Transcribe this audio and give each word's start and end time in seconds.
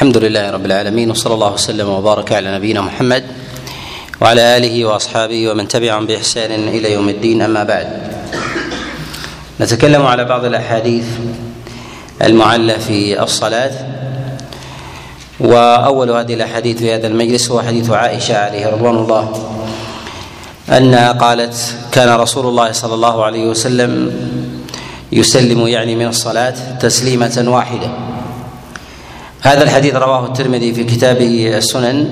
الحمد 0.00 0.16
لله 0.16 0.50
رب 0.50 0.66
العالمين 0.66 1.10
وصلى 1.10 1.34
الله 1.34 1.52
وسلم 1.52 1.88
وبارك 1.88 2.32
على 2.32 2.54
نبينا 2.54 2.80
محمد 2.80 3.24
وعلى 4.20 4.56
آله 4.56 4.84
وأصحابه 4.84 5.48
ومن 5.48 5.68
تبعهم 5.68 6.06
بإحسان 6.06 6.68
إلى 6.68 6.92
يوم 6.92 7.08
الدين 7.08 7.42
أما 7.42 7.64
بعد. 7.64 7.86
نتكلم 9.60 10.06
على 10.06 10.24
بعض 10.24 10.44
الأحاديث 10.44 11.04
المعلة 12.22 12.78
في 12.78 13.22
الصلاة. 13.22 13.72
وأول 15.40 16.10
هذه 16.10 16.34
الأحاديث 16.34 16.78
في 16.78 16.94
هذا 16.94 17.06
المجلس 17.06 17.50
هو 17.50 17.62
حديث 17.62 17.90
عائشة 17.90 18.36
عليه 18.38 18.66
رضوان 18.66 18.96
الله 18.96 19.32
أنها 20.68 21.12
قالت 21.12 21.76
كان 21.92 22.08
رسول 22.08 22.46
الله 22.46 22.72
صلى 22.72 22.94
الله 22.94 23.24
عليه 23.24 23.46
وسلم 23.46 24.12
يسلم 25.12 25.66
يعني 25.66 25.94
من 25.94 26.06
الصلاة 26.06 26.78
تسليمة 26.80 27.44
واحدة. 27.46 28.09
هذا 29.42 29.62
الحديث 29.62 29.94
رواه 29.94 30.26
الترمذي 30.26 30.74
في 30.74 30.84
كتابه 30.84 31.56
السنن 31.56 32.08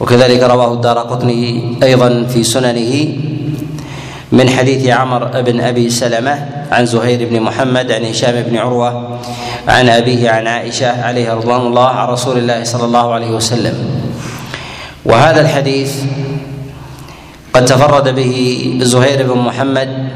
وكذلك 0.00 0.42
رواه 0.42 0.72
الدار 0.72 0.98
قطني 0.98 1.74
أيضا 1.82 2.24
في 2.24 2.44
سننه 2.44 3.08
من 4.32 4.50
حديث 4.50 4.86
عمر 4.86 5.40
بن 5.40 5.60
أبي 5.60 5.90
سلمة 5.90 6.48
عن 6.70 6.86
زهير 6.86 7.28
بن 7.28 7.40
محمد 7.40 7.92
عن 7.92 8.04
هشام 8.04 8.42
بن 8.42 8.56
عروة 8.56 9.18
عن 9.68 9.88
أبيه 9.88 10.30
عن 10.30 10.46
عائشة 10.46 11.02
عليها 11.02 11.34
رضوان 11.34 11.60
الله 11.60 11.88
عن 11.88 12.08
رسول 12.08 12.38
الله 12.38 12.64
صلى 12.64 12.84
الله 12.84 13.12
عليه 13.12 13.30
وسلم. 13.30 13.74
وهذا 15.04 15.40
الحديث 15.40 15.92
قد 17.52 17.64
تفرد 17.64 18.14
به 18.14 18.34
زهير 18.82 19.32
بن 19.32 19.38
محمد 19.38 20.08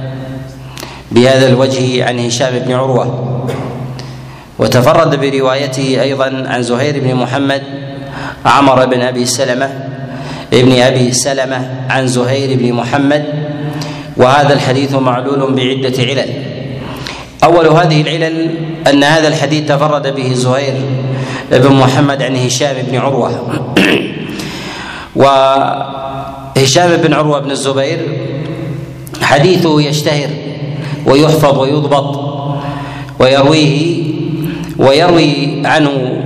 بهذا 1.13 1.49
الوجه 1.49 2.05
عن 2.05 2.19
هشام 2.19 2.59
بن 2.59 2.73
عروة. 2.73 3.35
وتفرد 4.59 5.21
بروايته 5.21 6.03
أيضا 6.03 6.45
عن 6.47 6.63
زهير 6.63 7.01
بن 7.01 7.15
محمد 7.15 7.63
عمر 8.47 8.87
بن 8.87 9.01
أبي 9.01 9.27
سلمة 9.27 9.71
ابن 10.53 10.73
أبي 10.73 11.13
سلمة 11.13 11.71
عن 11.91 12.07
زهير 12.07 12.59
بن 12.59 12.73
محمد. 12.73 13.25
وهذا 14.17 14.55
الحديث 14.55 14.95
معلول 14.95 15.55
بعدة 15.55 16.03
علل. 16.03 16.31
أول 17.45 17.67
هذه 17.67 18.01
العلل 18.01 18.55
أن 18.91 19.05
هذا 19.05 19.29
الحديث 19.29 19.69
تفرد 19.69 20.15
به 20.15 20.33
زهير 20.35 20.75
بن 21.51 21.73
محمد 21.73 22.23
عن 22.23 22.37
هشام 22.37 22.77
بن 22.91 22.99
عروة. 22.99 23.31
وهشام 25.17 26.97
بن 26.97 27.15
عروة 27.15 27.41
بن 27.41 27.51
الزبير 27.51 27.99
حديثه 29.23 29.81
يشتهر 29.81 30.31
ويحفظ 31.07 31.59
ويضبط 31.59 32.39
ويرويه 33.19 33.98
ويروي 34.79 35.63
عنه 35.65 36.23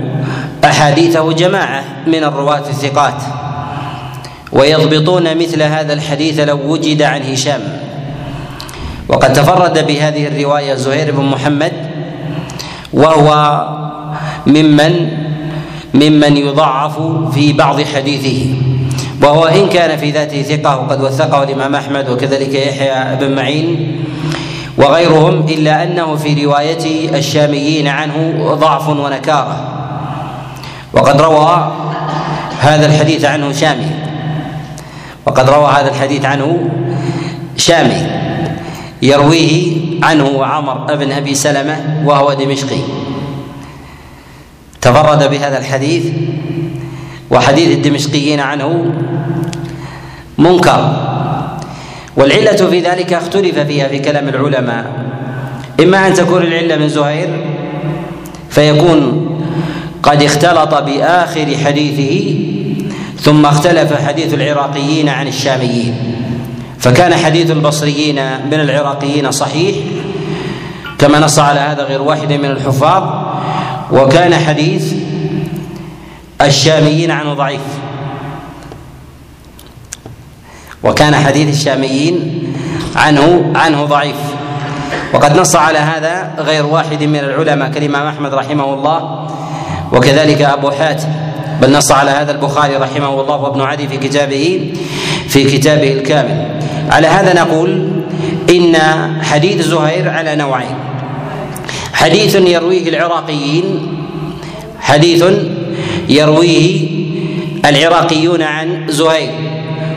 أحاديثه 0.63 1.33
جماعة 1.33 1.83
من 2.07 2.23
الرواة 2.23 2.69
الثقات. 2.69 3.21
ويضبطون 4.51 5.37
مثل 5.37 5.61
هذا 5.61 5.93
الحديث 5.93 6.39
لو 6.39 6.59
وجد 6.71 7.01
عن 7.01 7.21
هشام. 7.21 7.61
وقد 9.09 9.33
تفرد 9.33 9.87
بهذه 9.87 10.27
الرواية 10.27 10.73
زهير 10.75 11.11
بن 11.11 11.23
محمد 11.23 11.73
وهو 12.93 13.61
ممن 14.47 15.09
ممن 15.93 16.37
يضعف 16.37 16.99
في 17.33 17.53
بعض 17.53 17.81
حديثه. 17.81 18.55
وهو 19.23 19.45
إن 19.45 19.69
كان 19.69 19.97
في 19.97 20.11
ذاته 20.11 20.41
ثقة 20.41 20.77
وقد 20.77 21.01
وثقه 21.01 21.43
الإمام 21.43 21.75
أحمد 21.75 22.09
وكذلك 22.09 22.53
يحيى 22.53 23.15
بن 23.15 23.35
معين 23.35 24.03
وغيرهم 24.77 25.39
إلا 25.39 25.83
أنه 25.83 26.15
في 26.15 26.45
رواية 26.45 27.09
الشاميين 27.17 27.87
عنه 27.87 28.33
ضعف 28.59 28.89
ونكارة. 28.89 29.57
وقد 30.93 31.21
روى 31.21 31.71
هذا 32.59 32.85
الحديث 32.85 33.25
عنه 33.25 33.51
شامي. 33.51 33.91
وقد 35.25 35.49
روى 35.49 35.67
هذا 35.71 35.89
الحديث 35.89 36.25
عنه 36.25 36.69
شامي. 37.57 38.07
يرويه 39.01 39.77
عنه 40.03 40.45
عمر 40.45 40.95
بن 40.95 41.11
أبي 41.11 41.35
سلمة 41.35 42.01
وهو 42.05 42.33
دمشقي. 42.33 42.81
تفرد 44.81 45.29
بهذا 45.29 45.57
الحديث 45.57 46.05
وحديث 47.31 47.77
الدمشقيين 47.77 48.39
عنه 48.39 48.93
منكر. 50.37 51.12
والعلة 52.17 52.69
في 52.69 52.79
ذلك 52.79 53.13
اختلف 53.13 53.59
فيها 53.59 53.87
في 53.87 53.99
كلام 53.99 54.29
العلماء. 54.29 54.85
إما 55.79 56.07
أن 56.07 56.13
تكون 56.13 56.41
العلة 56.41 56.75
من 56.75 56.89
زهير 56.89 57.29
فيكون 58.49 59.29
قد 60.03 60.23
اختلط 60.23 60.73
بآخر 60.73 61.57
حديثه 61.65 62.35
ثم 63.19 63.45
اختلف 63.45 64.07
حديث 64.07 64.33
العراقيين 64.33 65.09
عن 65.09 65.27
الشاميين. 65.27 65.95
فكان 66.79 67.13
حديث 67.15 67.51
البصريين 67.51 68.15
من 68.51 68.59
العراقيين 68.59 69.31
صحيح 69.31 69.75
كما 70.99 71.19
نص 71.19 71.39
على 71.39 71.59
هذا 71.59 71.83
غير 71.83 72.01
واحد 72.01 72.33
من 72.33 72.45
الحفاظ 72.45 73.03
وكان 73.91 74.35
حديث 74.35 74.93
الشاميين 76.41 77.11
عنه 77.11 77.33
ضعيف. 77.33 77.61
وكان 80.83 81.15
حديث 81.15 81.55
الشاميين 81.55 82.43
عنه 82.95 83.51
عنه 83.55 83.85
ضعيف. 83.85 84.15
وقد 85.13 85.39
نص 85.39 85.55
على 85.55 85.79
هذا 85.79 86.31
غير 86.37 86.65
واحد 86.65 87.03
من 87.03 87.19
العلماء. 87.19 87.71
كالامام 87.71 88.07
أحمد 88.07 88.33
رحمه 88.33 88.73
الله 88.73 89.29
وكذلك 89.91 90.41
أبو 90.41 90.71
حاتم. 90.71 91.07
بل 91.61 91.71
نص 91.71 91.91
على 91.91 92.11
هذا 92.11 92.31
البخاري 92.31 92.75
رحمه 92.75 93.21
الله 93.21 93.35
وابن 93.35 93.61
عدي 93.61 93.87
في 93.87 93.97
كتابه 93.97 94.73
في 95.27 95.43
كتابه 95.43 95.91
الكامل. 95.91 96.59
على 96.89 97.07
هذا 97.07 97.33
نقول 97.33 97.91
إن 98.49 98.75
حديث 99.21 99.67
زهير 99.67 100.09
على 100.09 100.35
نوعين. 100.35 100.75
حديث 101.93 102.35
يرويه 102.35 102.89
العراقيين 102.89 103.97
حديث 104.81 105.25
يرويه 106.09 106.89
العراقيون 107.65 108.41
عن 108.41 108.83
زهير. 108.87 109.52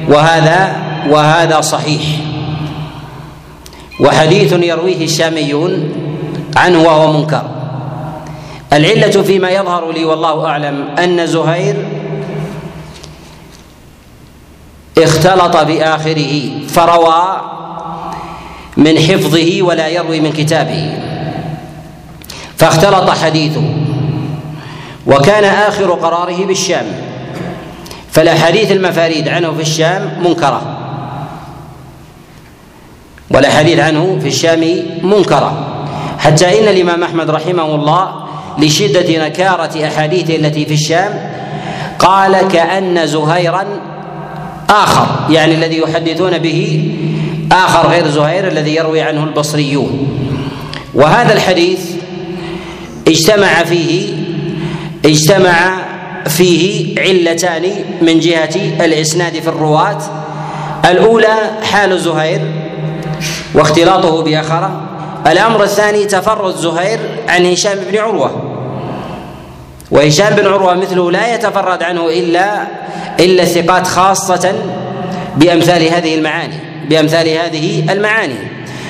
وهذا 0.08 0.76
وهذا 1.10 1.60
صحيح. 1.60 2.02
وحديث 4.00 4.52
يرويه 4.52 5.04
الشاميون 5.04 5.92
عنه 6.56 6.82
وهو 6.82 7.12
منكر. 7.12 7.42
العلة 8.72 9.22
فيما 9.22 9.50
يظهر 9.50 9.92
لي 9.92 10.04
والله 10.04 10.46
أعلم 10.46 10.88
أن 10.98 11.26
زهير 11.26 11.76
اختلط 14.98 15.56
بآخره 15.56 16.50
فروى 16.68 17.40
من 18.76 18.98
حفظه 18.98 19.62
ولا 19.62 19.88
يروي 19.88 20.20
من 20.20 20.32
كتابه. 20.32 20.98
فاختلط 22.56 23.10
حديثه. 23.10 23.62
وكان 25.06 25.44
آخر 25.44 25.90
قراره 25.90 26.44
بالشام. 26.46 27.05
فالأحاديث 28.16 28.72
المفاريد 28.72 29.28
عنه 29.28 29.52
في 29.52 29.62
الشام 29.62 30.22
منكرة. 30.24 30.62
والأحاديث 33.30 33.78
عنه 33.78 34.18
في 34.22 34.28
الشام 34.28 34.60
منكرة. 35.02 35.72
حتى 36.18 36.60
إن 36.60 36.68
الإمام 36.68 37.02
أحمد 37.02 37.30
رحمه 37.30 37.74
الله 37.74 38.26
لشدة 38.58 39.26
نكارة 39.26 39.86
أحاديثه 39.86 40.36
التي 40.36 40.66
في 40.66 40.74
الشام 40.74 41.30
قال 41.98 42.48
كأن 42.48 43.06
زهيرا 43.06 43.64
آخر 44.70 45.06
يعني 45.30 45.54
الذي 45.54 45.78
يحدثون 45.78 46.38
به 46.38 46.90
آخر 47.52 47.88
غير 47.88 48.08
زهير 48.08 48.48
الذي 48.48 48.74
يروي 48.74 49.00
عنه 49.00 49.24
البصريون. 49.24 50.08
وهذا 50.94 51.32
الحديث 51.32 51.80
اجتمع 53.08 53.64
فيه 53.64 54.12
اجتمع 55.04 55.85
فيه 56.28 56.94
علتان 57.00 57.62
من 58.02 58.20
جهة 58.20 58.84
الإسناد 58.84 59.32
في 59.32 59.48
الرواة. 59.48 59.98
الأولى 60.84 61.36
حال 61.62 62.00
زهير 62.00 62.40
واختلاطه 63.54 64.22
بآخره. 64.22 64.80
الأمر 65.26 65.62
الثاني 65.62 66.04
تفرد 66.04 66.56
زهير 66.56 66.98
عن 67.28 67.46
هشام 67.46 67.78
بن 67.90 67.98
عروة. 67.98 68.52
وهشام 69.90 70.34
بن 70.34 70.46
عروة 70.46 70.74
مثله 70.74 71.10
لا 71.10 71.34
يتفرد 71.34 71.82
عنه 71.82 72.08
إلا 72.08 72.66
إلا 73.20 73.42
الثقات 73.42 73.86
خاصة 73.86 74.52
بأمثال 75.36 75.82
هذه 75.82 76.14
المعاني 76.14 76.58
بأمثال 76.88 77.28
هذه 77.28 77.92
المعاني. 77.92 78.38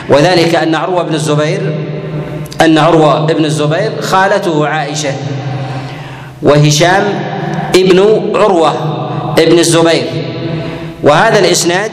وذلك 0.09 0.55
أن 0.55 0.75
عروة 0.75 1.03
بن 1.03 1.15
الزبير 1.15 1.75
أن 2.61 2.79
عروة 2.79 3.27
بن 3.27 3.45
الزبير 3.45 3.93
خالته 4.01 4.67
عائشة. 4.67 5.13
وهشام 6.43 7.05
ابن 7.77 8.31
عروة 8.35 8.73
ابن 9.39 9.59
الزبير. 9.59 10.05
وهذا 11.03 11.39
الإسناد 11.39 11.91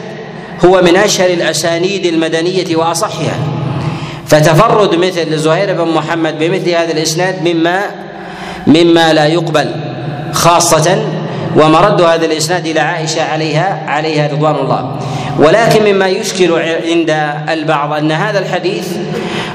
هو 0.64 0.82
من 0.82 0.96
أشهر 0.96 1.30
الأسانيد 1.30 2.06
المدنية 2.06 2.76
وأصحها. 2.76 3.36
فتفرد 4.26 4.94
مثل 4.94 5.38
زهير 5.38 5.84
بن 5.84 5.90
محمد 5.90 6.38
بمثل 6.38 6.70
هذا 6.70 6.92
الإسناد 6.92 7.48
مما 7.48 7.80
مما 8.66 9.12
لا 9.12 9.26
يقبل 9.26 9.70
خاصة 10.32 11.06
ومرد 11.56 12.00
هذا 12.00 12.26
الإسناد 12.26 12.66
إلى 12.66 12.80
عائشة 12.80 13.22
عليها 13.22 13.84
عليها 13.86 14.28
رضوان 14.32 14.54
الله. 14.54 14.98
ولكن 15.38 15.92
مما 15.92 16.08
يشكل 16.08 16.52
عند 16.88 17.10
البعض 17.48 17.92
أن 17.92 18.12
هذا 18.12 18.38
الحديث 18.38 18.88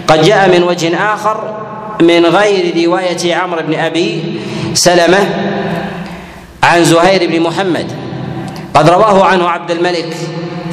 قد 0.07 0.21
جاء 0.21 0.49
من 0.49 0.63
وجه 0.63 1.13
آخر 1.13 1.55
من 2.01 2.25
غير 2.25 2.87
رواية 2.87 3.35
عمرو 3.35 3.61
بن 3.67 3.73
أبي 3.73 4.39
سلمة 4.73 5.29
عن 6.63 6.83
زهير 6.83 7.29
بن 7.29 7.39
محمد 7.39 7.85
قد 8.73 8.89
رواه 8.89 9.25
عنه 9.25 9.49
عبد 9.49 9.71
الملك 9.71 10.15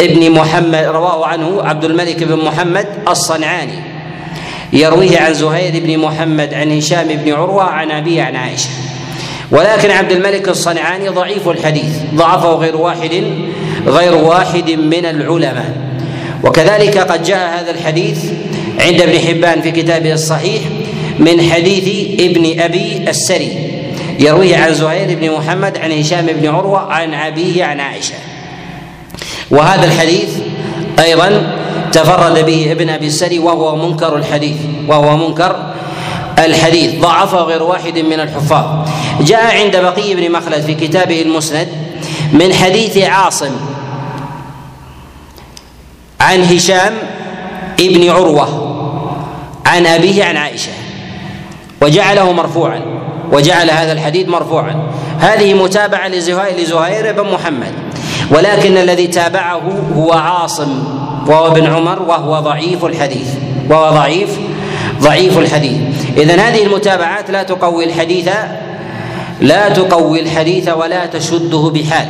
ابن 0.01 0.31
محمد 0.31 0.85
رواه 0.85 1.27
عنه 1.27 1.63
عبد 1.63 1.85
الملك 1.85 2.23
بن 2.23 2.45
محمد 2.45 2.87
الصنعاني 3.09 3.97
يرويه 4.73 5.19
عن 5.19 5.35
زهير 5.35 5.83
بن 5.85 5.99
محمد 5.99 6.55
عن 6.55 6.79
هشام 6.79 7.09
بن 7.09 7.33
عروة 7.33 7.63
عن 7.63 7.91
أبيه 7.91 8.23
عن 8.23 8.37
عائشة. 8.37 8.69
ولكن 9.51 9.91
عبد 9.91 10.13
الملك 10.13 10.49
الصنعاني 10.49 11.09
ضعيف 11.09 11.49
الحديث 11.49 11.97
ضعفه 12.15 12.53
غير 12.53 12.77
واحد 12.77 13.25
غير 13.87 14.15
واحد 14.15 14.71
من 14.71 15.07
العلماء. 15.07 15.73
وكذلك 16.45 16.99
قد 16.99 17.23
جاء 17.23 17.61
هذا 17.61 17.71
الحديث 17.71 18.19
عند 18.81 19.01
ابن 19.03 19.19
حبان 19.19 19.63
في 19.63 19.71
كتابه 19.71 20.13
الصحيح 20.13 20.63
من 21.19 21.51
حديث 21.53 22.21
ابن 22.21 22.61
أبي 22.61 23.05
السري. 23.09 23.66
يرويه 24.19 24.57
عن 24.57 24.75
زهير 24.75 25.19
بن 25.19 25.31
محمد 25.31 25.79
عن 25.79 25.93
هشام 25.93 26.27
بن 26.27 26.49
عروة 26.49 26.93
عن 26.93 27.15
أبيه 27.15 27.65
عن 27.65 27.81
عائشة. 27.81 28.15
وهذا 29.51 29.85
الحديث 29.85 30.29
أيضا 30.99 31.57
تفرد 31.93 32.47
به 32.47 32.73
ابن 32.73 32.91
أبي 32.91 33.07
السري 33.07 33.39
وهو 33.39 33.77
منكر 33.77 34.17
الحديث 34.17 34.57
وهو 34.89 35.17
منكر 35.17 35.75
الحديث. 36.39 36.95
ضعفه 37.01 37.39
غير 37.39 37.63
واحد 37.63 37.99
من 37.99 38.21
الحفاظ. 38.21 38.89
جاء 39.21 39.65
عند 39.65 39.77
بقي 39.77 40.15
بن 40.15 40.33
مخلد 40.33 40.63
في 40.63 40.75
كتابه 40.75 41.23
المسند 41.23 41.69
من 42.33 42.55
حديث 42.55 42.99
عاصم 42.99 43.53
عن 46.21 46.43
هشام 46.43 46.95
ابن 47.81 48.11
عروة 48.11 48.77
عن 49.67 49.87
أبيه 49.87 50.25
عن 50.25 50.37
عائشة 50.37 50.73
وجعله 51.83 52.33
مرفوعا. 52.33 52.96
وجعل 53.33 53.71
هذا 53.71 53.93
الحديث 53.93 54.29
مرفوعا. 54.29 54.91
هذه 55.21 55.55
متابعة 55.55 56.09
لزهير 56.09 56.61
لزهير 56.61 57.13
بن 57.13 57.33
محمد. 57.33 57.73
ولكن 58.31 58.77
الذي 58.77 59.07
تابعه 59.07 59.63
هو 59.97 60.13
عاصم 60.13 60.85
وهو 61.27 61.47
ابن 61.47 61.67
عمر 61.67 62.03
وهو 62.03 62.41
ضعيف 62.41 62.85
الحديث. 62.85 63.29
وهو 63.71 63.91
ضعيف 63.91 64.39
ضعيف 65.01 65.39
الحديث. 65.39 65.79
اذا 66.17 66.35
هذه 66.35 66.63
المتابعات 66.63 67.31
لا 67.31 67.43
تقوي 67.43 67.85
الحديث 67.85 68.29
لا 69.41 69.69
تقوي 69.69 70.21
الحديث 70.21 70.69
ولا 70.69 71.07
تشده 71.07 71.71
بحال. 71.75 72.09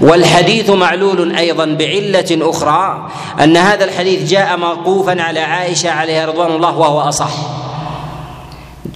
والحديث 0.00 0.70
معلول 0.70 1.36
أيضا 1.36 1.64
بعلة 1.64 2.50
أخرى 2.50 3.08
أن 3.44 3.56
هذا 3.56 3.84
الحديث 3.84 4.30
جاء 4.30 4.56
موقوفا 4.56 5.22
على 5.22 5.40
عائشة 5.40 5.90
عليها 5.90 6.26
رضوان 6.26 6.50
الله 6.50 6.78
وهو 6.78 7.00
أصح. 7.00 7.30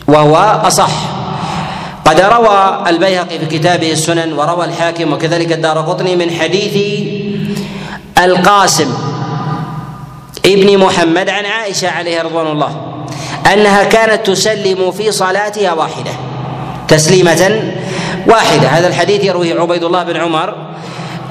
وهو 0.08 0.36
أصح. 0.36 0.90
قد 2.05 2.21
روى 2.21 2.85
البيهقي 2.87 3.39
في 3.39 3.47
كتابه 3.47 3.93
السنن 3.93 4.33
وروى 4.33 4.65
الحاكم 4.65 5.12
وكذلك 5.12 5.53
الدار 5.53 5.79
قطني 5.79 6.17
من 6.17 6.31
حديث 6.31 6.77
القاسم 8.19 8.95
ابن 10.47 10.79
محمد 10.79 11.29
عن 11.29 11.45
عائشة 11.47 11.91
عليها 11.91 12.23
رضوان 12.23 12.47
الله 12.47 12.77
أنها 13.53 13.85
كانت 13.85 14.27
تسلم 14.27 14.91
في 14.91 15.12
صلاتها 15.12 15.73
واحدة 15.73 16.11
تسليمة 16.89 17.62
واحدة. 18.27 18.69
هذا 18.69 18.89
الحديث 18.89 19.25
يرويه 19.25 19.61
عبيد 19.61 19.85
الله 19.85 20.03
بن 20.03 20.17
عمر 20.17 20.55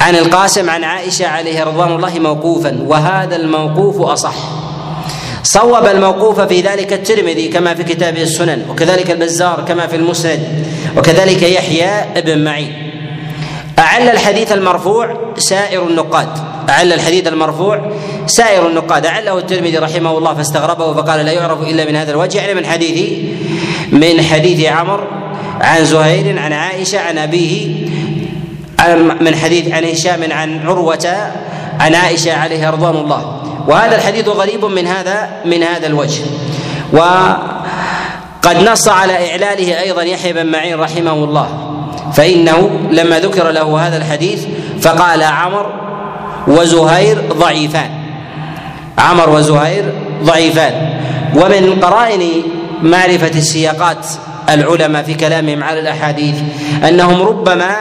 عن 0.01 0.15
القاسم 0.15 0.69
عن 0.69 0.83
عائشة 0.83 1.27
عليه 1.27 1.63
رضوان 1.63 1.95
الله 1.95 2.19
موقوفا 2.19 2.79
وهذا 2.87 3.35
الموقوف 3.35 4.01
أصح. 4.01 4.35
صوب 5.43 5.85
الموقوف 5.85 6.41
في 6.41 6.61
ذلك 6.61 6.93
الترمذي 6.93 7.47
كما 7.47 7.73
في 7.73 7.83
كتابه 7.83 8.21
السنن 8.21 8.65
وكذلك 8.69 9.11
البزار 9.11 9.65
كما 9.67 9.87
في 9.87 9.95
المسند 9.95 10.65
وكذلك 10.97 11.41
يحيى 11.41 12.21
بن 12.21 12.43
معين. 12.43 12.73
أعل 13.79 14.09
الحديث 14.09 14.51
المرفوع 14.51 15.33
سائر 15.37 15.87
النقاد. 15.87 16.27
أعل 16.69 16.93
الحديث 16.93 17.27
المرفوع 17.27 17.91
سائر 18.25 18.67
النقاد. 18.67 19.05
أعله 19.05 19.37
الترمذي 19.37 19.77
رحمه 19.77 20.17
الله 20.17 20.33
فاستغربه 20.33 20.93
فقال 20.93 21.25
لا 21.25 21.31
يعرف 21.31 21.61
إلا 21.61 21.85
من 21.85 21.95
هذا 21.95 22.11
الوجه 22.11 22.37
يعني 22.37 22.53
من 22.53 22.65
حديث 22.65 23.19
من 23.91 24.21
حديث 24.21 24.65
عمر 24.65 25.07
عن 25.61 25.85
زهير 25.85 26.39
عن 26.39 26.53
عائشة 26.53 26.99
عن 26.99 27.17
أبيه 27.17 27.87
من 29.21 29.35
حديث 29.35 29.71
عن 29.71 29.83
هشام 29.83 30.31
عن 30.31 30.67
عروة 30.67 31.31
عن 31.79 31.95
عائشة 31.95 32.33
عليها 32.33 32.71
رضوان 32.71 32.95
الله. 32.95 33.42
وهذا 33.67 33.95
الحديث 33.95 34.27
غريب 34.27 34.65
من 34.65 34.87
هذا 34.87 35.29
من 35.45 35.63
هذا 35.63 35.87
الوجه. 35.87 36.21
وقد 36.93 38.57
نص 38.69 38.87
على 38.87 39.31
إعلاله 39.31 39.79
أيضا 39.79 40.01
يحيى 40.01 40.33
بن 40.33 40.45
معين 40.45 40.79
رحمه 40.79 41.13
الله 41.13 41.47
فإنه 42.13 42.69
لما 42.91 43.19
ذكر 43.19 43.51
له 43.51 43.87
هذا 43.87 43.97
الحديث 43.97 44.45
فقال 44.81 45.23
عمر 45.23 45.73
وزهير 46.47 47.21
ضعيفان. 47.33 47.89
عمر 48.97 49.29
وزهير 49.29 49.93
ضعيفان. 50.23 50.99
ومن 51.35 51.79
قرائن 51.81 52.43
معرفة 52.83 53.31
السياقات 53.37 54.05
العلماء 54.49 55.03
في 55.03 55.13
كلامهم 55.13 55.63
على 55.63 55.79
الأحاديث 55.79 56.35
أنهم 56.87 57.21
ربما 57.21 57.75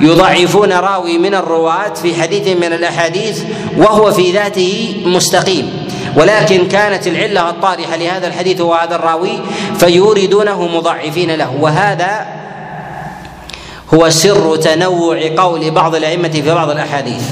يضعفون 0.00 0.72
راوي 0.72 1.18
من 1.18 1.34
الرواة 1.34 1.94
في 1.94 2.22
حديث 2.22 2.56
من 2.56 2.72
الأحاديث 2.72 3.42
وهو 3.76 4.12
في 4.12 4.32
ذاته 4.32 5.02
مستقيم. 5.06 5.86
ولكن 6.16 6.68
كانت 6.68 7.06
العلة 7.06 7.50
الطارحة 7.50 7.96
لهذا 7.96 8.26
الحديث 8.26 8.60
هو 8.60 8.74
هذا 8.74 8.96
الراوي 8.96 9.40
فيوردونه 9.78 10.66
مضعفين 10.66 11.30
له. 11.30 11.56
وهذا 11.60 12.26
هو 13.94 14.10
سر 14.10 14.56
تنوع 14.56 15.20
قول 15.36 15.70
بعض 15.70 15.94
الأئمة 15.94 16.28
في 16.28 16.54
بعض 16.54 16.70
الأحاديث. 16.70 17.22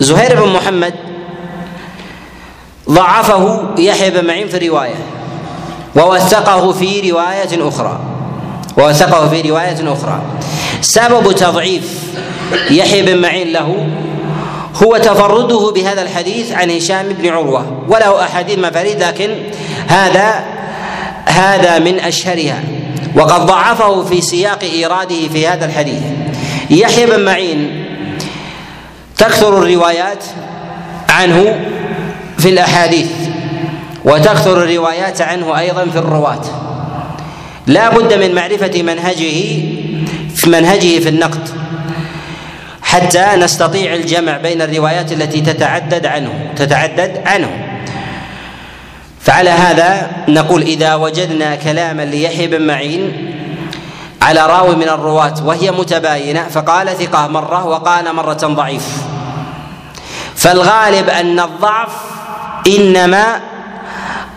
زهير 0.00 0.44
بن 0.44 0.52
محمد 0.52 0.94
ضعفه 2.90 3.68
يحيى 3.78 4.10
بن 4.10 4.26
معين 4.26 4.48
في 4.48 4.56
الرواية 4.56 4.94
ووثقه 5.96 6.72
في 6.72 7.10
رواية 7.10 7.68
أخرى 7.68 8.00
ووثقه 8.78 9.28
في 9.28 9.50
رواية 9.50 9.92
أخرى. 9.92 10.22
سبب 10.80 11.32
تضعيف 11.32 11.82
يحيى 12.70 13.02
بن 13.02 13.20
معين 13.20 13.52
له 13.52 13.86
هو 14.82 14.96
تفرده 14.96 15.70
بهذا 15.70 16.02
الحديث 16.02 16.52
عن 16.52 16.70
هشام 16.70 17.08
بن 17.08 17.28
عروة 17.28 17.84
وله 17.88 18.24
أحاديث 18.24 18.58
مفاريد 18.58 19.02
لكن 19.02 19.30
هذا 19.88 20.44
هذا 21.24 21.78
من 21.78 22.00
أشهرها 22.00 22.62
وقد 23.16 23.46
ضعفه 23.46 24.04
في 24.04 24.20
سياق 24.20 24.62
إيراده 24.62 25.28
في 25.32 25.46
هذا 25.48 25.64
الحديث. 25.64 26.02
يحيى 26.70 27.06
بن 27.06 27.24
معين 27.24 27.84
تكثر 29.16 29.58
الروايات 29.62 30.24
عنه 31.08 31.60
في 32.38 32.48
الأحاديث 32.48 33.10
وتكثر 34.04 34.62
الروايات 34.62 35.20
عنه 35.20 35.58
أيضا 35.58 35.84
في 35.92 35.98
الرواة. 35.98 36.42
لا 37.66 37.90
بد 37.90 38.14
من 38.14 38.34
معرفة 38.34 38.82
منهجه 38.82 39.62
منهجه 40.48 41.00
في 41.00 41.08
النقد 41.08 41.48
حتى 42.82 43.26
نستطيع 43.36 43.94
الجمع 43.94 44.36
بين 44.36 44.62
الروايات 44.62 45.12
التي 45.12 45.40
تتعدد 45.40 46.06
عنه 46.06 46.52
تتعدد 46.56 47.22
عنه. 47.26 47.50
فعلى 49.20 49.50
هذا 49.50 50.10
نقول 50.28 50.62
إذا 50.62 50.94
وجدنا 50.94 51.56
كلاما 51.56 52.02
ليحيى 52.02 52.46
بن 52.46 52.66
معين 52.66 53.34
على 54.22 54.46
راوي 54.46 54.76
من 54.76 54.88
الرواة 54.88 55.34
وهي 55.44 55.70
متباينة 55.70 56.48
فقال 56.48 56.88
ثقة 56.98 57.26
مرة 57.26 57.66
وقال 57.66 58.14
مرة 58.14 58.32
ضعيف. 58.32 58.86
فالغالب 60.36 61.08
أن 61.08 61.40
الضعف 61.40 61.92
إنما 62.66 63.40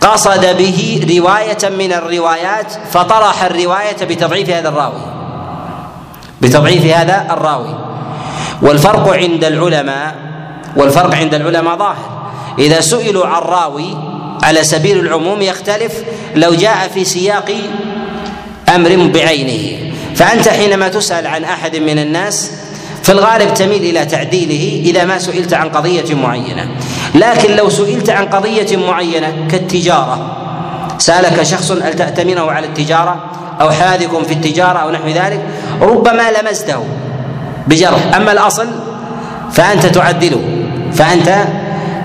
قصد 0.01 0.57
به 0.57 1.07
رواية 1.17 1.69
من 1.69 1.93
الروايات 1.93 2.73
فطرح 2.91 3.43
الرواية 3.43 3.97
بتضعيف 4.01 4.49
هذا 4.49 4.69
الراوي. 4.69 5.20
بتضعيف 6.41 6.85
هذا 6.85 7.27
الراوي. 7.31 7.75
والفرق 8.61 9.09
عند 9.09 9.43
العلماء 9.43 10.15
والفرق 10.77 11.15
عند 11.15 11.33
العلماء 11.33 11.77
ظاهر. 11.77 12.31
إذا 12.59 12.81
سئلوا 12.81 13.27
عن 13.27 13.41
راوي 13.41 13.97
على 14.43 14.63
سبيل 14.63 14.99
العموم 14.99 15.41
يختلف 15.41 15.93
لو 16.35 16.53
جاء 16.53 16.87
في 16.93 17.03
سياق 17.03 17.51
أمر 18.75 19.11
بعينه. 19.13 19.91
فأنت 20.15 20.49
حينما 20.49 20.87
تسأل 20.87 21.27
عن 21.27 21.43
أحد 21.43 21.75
من 21.75 21.99
الناس 21.99 22.51
في 23.03 23.11
الغالب 23.11 23.53
تميل 23.53 23.83
إلى 23.83 24.05
تعديله 24.05 24.89
اذا 24.89 25.05
ما 25.05 25.17
سئلت 25.19 25.53
عن 25.53 25.69
قضية 25.69 26.15
معينة. 26.15 26.69
لكن 27.15 27.55
لو 27.55 27.69
سئلت 27.69 28.09
عن 28.09 28.25
قضية 28.25 28.77
معينة 28.77 29.47
كالتجارة 29.51 30.37
سألك 30.97 31.43
شخص 31.43 31.71
هل 31.71 31.93
تأتمنه 31.93 32.51
على 32.51 32.67
التجارة؟ 32.67 33.31
أو 33.61 33.71
حاذكم 33.71 34.23
في 34.23 34.33
التجارة 34.33 34.79
أو 34.79 34.91
نحو 34.91 35.07
ذلك 35.07 35.39
ربما 35.81 36.31
لمسته 36.31 36.83
بجرح. 37.67 38.15
أما 38.15 38.31
الأصل 38.31 38.67
فأنت 39.51 39.85
تعدله 39.85 40.41
فأنت 40.93 41.45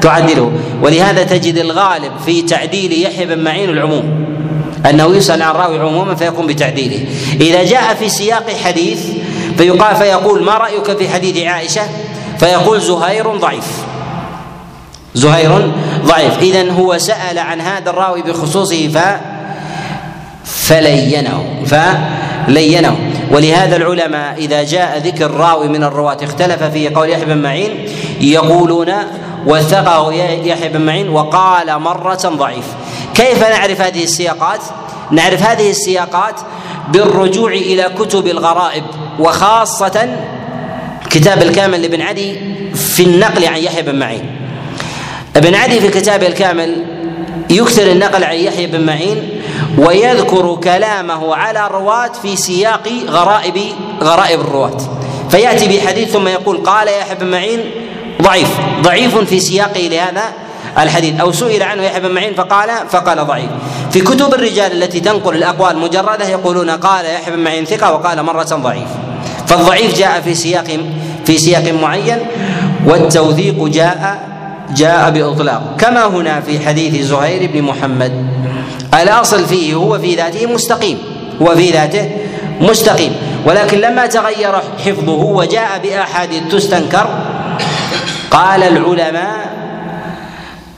تعدله. 0.00 0.52
ولهذا 0.82 1.22
تجد 1.22 1.56
الغالب 1.56 2.12
في 2.26 2.42
تعديل 2.42 3.02
يحيى 3.02 3.26
بن 3.26 3.44
معين 3.44 3.70
العموم 3.70 4.26
أنه 4.90 5.16
يسأل 5.16 5.42
عن 5.42 5.54
راوي 5.54 5.78
عموما 5.78 6.14
فيقوم 6.14 6.46
بتعديله. 6.46 7.06
إذا 7.40 7.64
جاء 7.64 7.94
في 7.94 8.08
سياق 8.08 8.50
حديث 8.64 9.06
فيقال 9.58 9.96
فيقول 9.96 10.44
ما 10.44 10.52
رأيك 10.52 10.98
في 10.98 11.08
حديث 11.08 11.46
عائشة؟ 11.46 11.82
فيقول 12.38 12.80
زهير 12.80 13.36
ضعيف. 13.36 13.66
زهير 15.14 15.72
ضعيف. 16.04 16.38
اذا 16.38 16.72
هو 16.72 16.98
سأل 16.98 17.38
عن 17.38 17.60
هذا 17.60 17.90
الراوي 17.90 18.22
بخصوصه 18.22 18.88
ف 18.88 18.98
فلينه 20.66 21.44
فلينه. 21.66 22.96
ولهذا 23.30 23.76
العلماء 23.76 24.34
إذا 24.38 24.62
جاء 24.62 24.98
ذكر 24.98 25.30
راوي 25.30 25.68
من 25.68 25.84
الرواة 25.84 26.18
اختلف 26.22 26.62
في 26.62 26.88
قول 26.88 27.10
يحيى 27.10 27.24
بن 27.24 27.38
معين 27.38 27.88
يقولون 28.20 28.92
وثقه 29.46 30.12
يحيى 30.44 30.68
بن 30.68 30.80
معين 30.80 31.08
وقال 31.08 31.78
مرة 31.78 32.14
ضعيف. 32.14 32.64
كيف 33.14 33.42
نعرف 33.42 33.80
هذه 33.80 34.04
السياقات؟ 34.04 34.60
نعرف 35.10 35.42
هذه 35.42 35.70
السياقات 35.70 36.40
بالرجوع 36.88 37.52
إلى 37.52 37.90
كتب 37.98 38.26
الغرائب 38.26 38.84
وخاصة 39.18 40.16
كتاب 41.10 41.42
الكامل 41.42 41.82
لابن 41.82 42.02
عدي 42.02 42.40
في 42.74 43.02
النقل 43.02 43.44
عن 43.44 43.56
يحيى 43.56 43.82
بن 43.82 43.98
معين. 43.98 44.36
ابن 45.36 45.54
عدي 45.54 45.80
في 45.80 45.88
كتابه 45.88 46.26
الكامل 46.26 46.84
يكثر 47.50 47.92
النقل 47.92 48.24
عن 48.24 48.36
يحيى 48.36 48.66
بن 48.66 48.86
معين 48.86 49.35
ويذكر 49.78 50.54
كلامه 50.64 51.36
على 51.36 51.66
الرواة 51.66 52.12
في 52.22 52.36
سياق 52.36 52.88
غرائب 53.08 53.58
غرائب 54.02 54.40
الرواة 54.40 54.78
فيأتي 55.30 55.68
بحديث 55.68 56.12
ثم 56.12 56.28
يقول 56.28 56.56
قال 56.56 56.88
يحيى 56.88 57.14
بن 57.14 57.26
معين 57.30 57.60
ضعيف. 58.22 58.48
ضعيف 58.82 59.18
في 59.18 59.40
سياقه 59.40 59.80
لهذا 59.80 60.22
الحديث. 60.78 61.20
أو 61.20 61.32
سئل 61.32 61.62
عنه 61.62 61.82
يحيى 61.82 62.00
بن 62.00 62.10
معين 62.10 62.34
فقال 62.34 62.70
فقال 62.90 63.26
ضعيف. 63.26 63.50
في 63.90 64.00
كتب 64.00 64.34
الرجال 64.34 64.82
التي 64.82 65.00
تنقل 65.00 65.36
الأقوال 65.36 65.78
مجردة 65.78 66.28
يقولون 66.28 66.70
قال 66.70 67.04
يحيى 67.04 67.36
بن 67.36 67.42
معين 67.42 67.64
ثقة. 67.64 67.92
وقال 67.92 68.22
مرة 68.22 68.42
ضعيف. 68.42 68.88
فالضعيف 69.46 69.98
جاء 69.98 70.20
في 70.20 70.34
سياق 70.34 70.66
في 71.24 71.38
سياق 71.38 71.72
معين 71.82 72.18
والتوثيق 72.86 73.64
جاء 73.64 74.18
جاء 74.70 75.10
بإطلاق. 75.10 75.76
كما 75.78 76.06
هنا 76.06 76.40
في 76.40 76.66
حديث 76.66 77.06
زهير 77.06 77.50
بن 77.52 77.62
محمد. 77.62 78.45
الأصل 79.02 79.46
فيه 79.46 79.74
هو 79.74 79.98
في 79.98 80.14
ذاته 80.14 80.46
مستقيم 80.46 80.98
هو 81.42 81.54
في 81.56 81.70
ذاته 81.70 82.10
مستقيم. 82.60 83.12
ولكن 83.46 83.78
لما 83.78 84.06
تغير 84.06 84.54
حفظه 84.84 85.24
وجاء 85.24 85.80
بأحاديث 85.82 86.42
تستنكر 86.50 87.06
قال 88.30 88.62
العلماء 88.62 89.56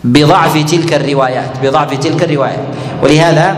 بضعف 0.04 0.70
تلك 0.70 0.94
الروايات 0.94 1.50
بضعف 1.62 1.94
تلك 1.94 2.22
الروايات. 2.22 2.64
ولهذا 3.02 3.56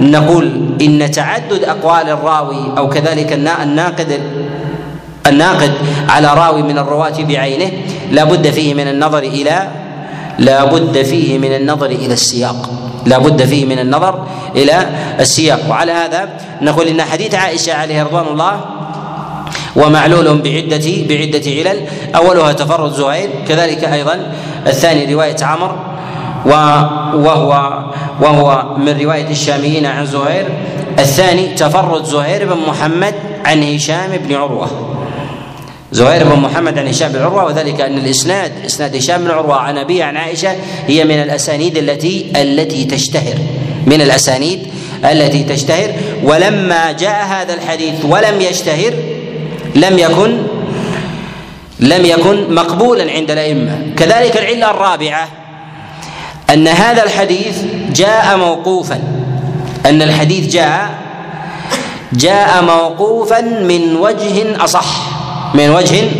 نقول 0.00 0.74
إن 0.80 1.10
تعدد 1.10 1.64
أقوال 1.64 2.08
الراوي 2.08 2.78
أو 2.78 2.88
كذلك 2.88 3.32
الناقد 3.32 4.20
الناقد 5.26 5.72
على 6.08 6.34
راوي 6.34 6.62
من 6.62 6.78
الرواة 6.78 7.22
بعينه 7.22 7.70
لا 8.10 8.24
بد 8.24 8.50
فيه 8.50 8.74
من 8.74 8.88
النظر 8.88 9.18
إلى 9.18 9.68
لا 10.38 10.64
بد 10.64 11.02
فيه 11.02 11.38
من 11.38 11.52
النظر 11.56 11.86
إلى 11.86 12.14
السياق. 12.14 12.89
لا 13.06 13.18
بد 13.18 13.44
فيه 13.44 13.64
من 13.64 13.78
النظر 13.78 14.26
إلى 14.56 14.86
السياق. 15.20 15.60
وعلى 15.70 15.92
هذا 15.92 16.28
نقول 16.62 16.86
إن 16.86 17.02
حديث 17.02 17.34
عائشة 17.34 17.74
عليه 17.74 18.02
رضوان 18.02 18.26
الله 18.26 18.60
ومعلول 19.76 20.38
بعدة 20.38 20.86
بعدة 21.08 21.46
علل. 21.46 21.86
أولها 22.16 22.52
تفرد 22.52 22.92
زهير 22.92 23.30
كذلك 23.48 23.84
أيضا 23.84 24.32
الثاني 24.66 25.14
رواية 25.14 25.36
عمر 25.42 25.76
وهو 26.46 27.84
وهو 28.20 28.76
من 28.76 29.00
رواية 29.00 29.30
الشاميين 29.30 29.86
عن 29.86 30.06
زهير. 30.06 30.46
الثاني 30.98 31.54
تفرد 31.54 32.04
زهير 32.04 32.54
بن 32.54 32.60
محمد 32.68 33.14
عن 33.44 33.62
هشام 33.62 34.10
بن 34.16 34.34
عروة. 34.34 34.89
زهير 35.92 36.24
بن 36.24 36.40
محمد 36.40 36.78
عن 36.78 36.88
هشام 36.88 37.12
بن 37.12 37.22
عروة 37.22 37.44
وذلك 37.44 37.80
أن 37.80 37.98
الإسناد 37.98 38.52
إسناد 38.66 38.96
هشام 38.96 39.24
بن 39.24 39.30
عروة 39.30 39.56
عن 39.56 39.78
أبيه 39.78 40.04
عن 40.04 40.16
عائشة 40.16 40.56
هي 40.86 41.04
من 41.04 41.22
الأسانيد 41.22 41.76
التي 41.76 42.32
التي 42.36 42.84
تشتهر 42.84 43.34
من 43.86 44.00
الأسانيد 44.00 44.66
التي 45.04 45.42
تشتهر. 45.42 45.92
ولما 46.22 46.92
جاء 46.92 47.26
هذا 47.26 47.54
الحديث 47.54 48.04
ولم 48.04 48.40
يشتهر 48.40 48.92
لم 49.74 49.98
يكن 49.98 50.42
لم 51.80 52.04
يكن 52.04 52.54
مقبولا 52.54 53.12
عند 53.12 53.30
الأئمة. 53.30 53.78
كذلك 53.96 54.36
العلة 54.36 54.70
الرابعة 54.70 55.28
أن 56.54 56.68
هذا 56.68 57.02
الحديث 57.02 57.58
جاء 57.94 58.36
موقوفا. 58.36 59.00
أن 59.86 60.02
الحديث 60.02 60.52
جاء 60.52 60.90
جاء 62.12 62.62
موقوفا 62.62 63.40
من 63.40 63.96
وجه 63.96 64.64
أصح. 64.64 65.19
من 65.54 65.70
وجه 65.70 66.10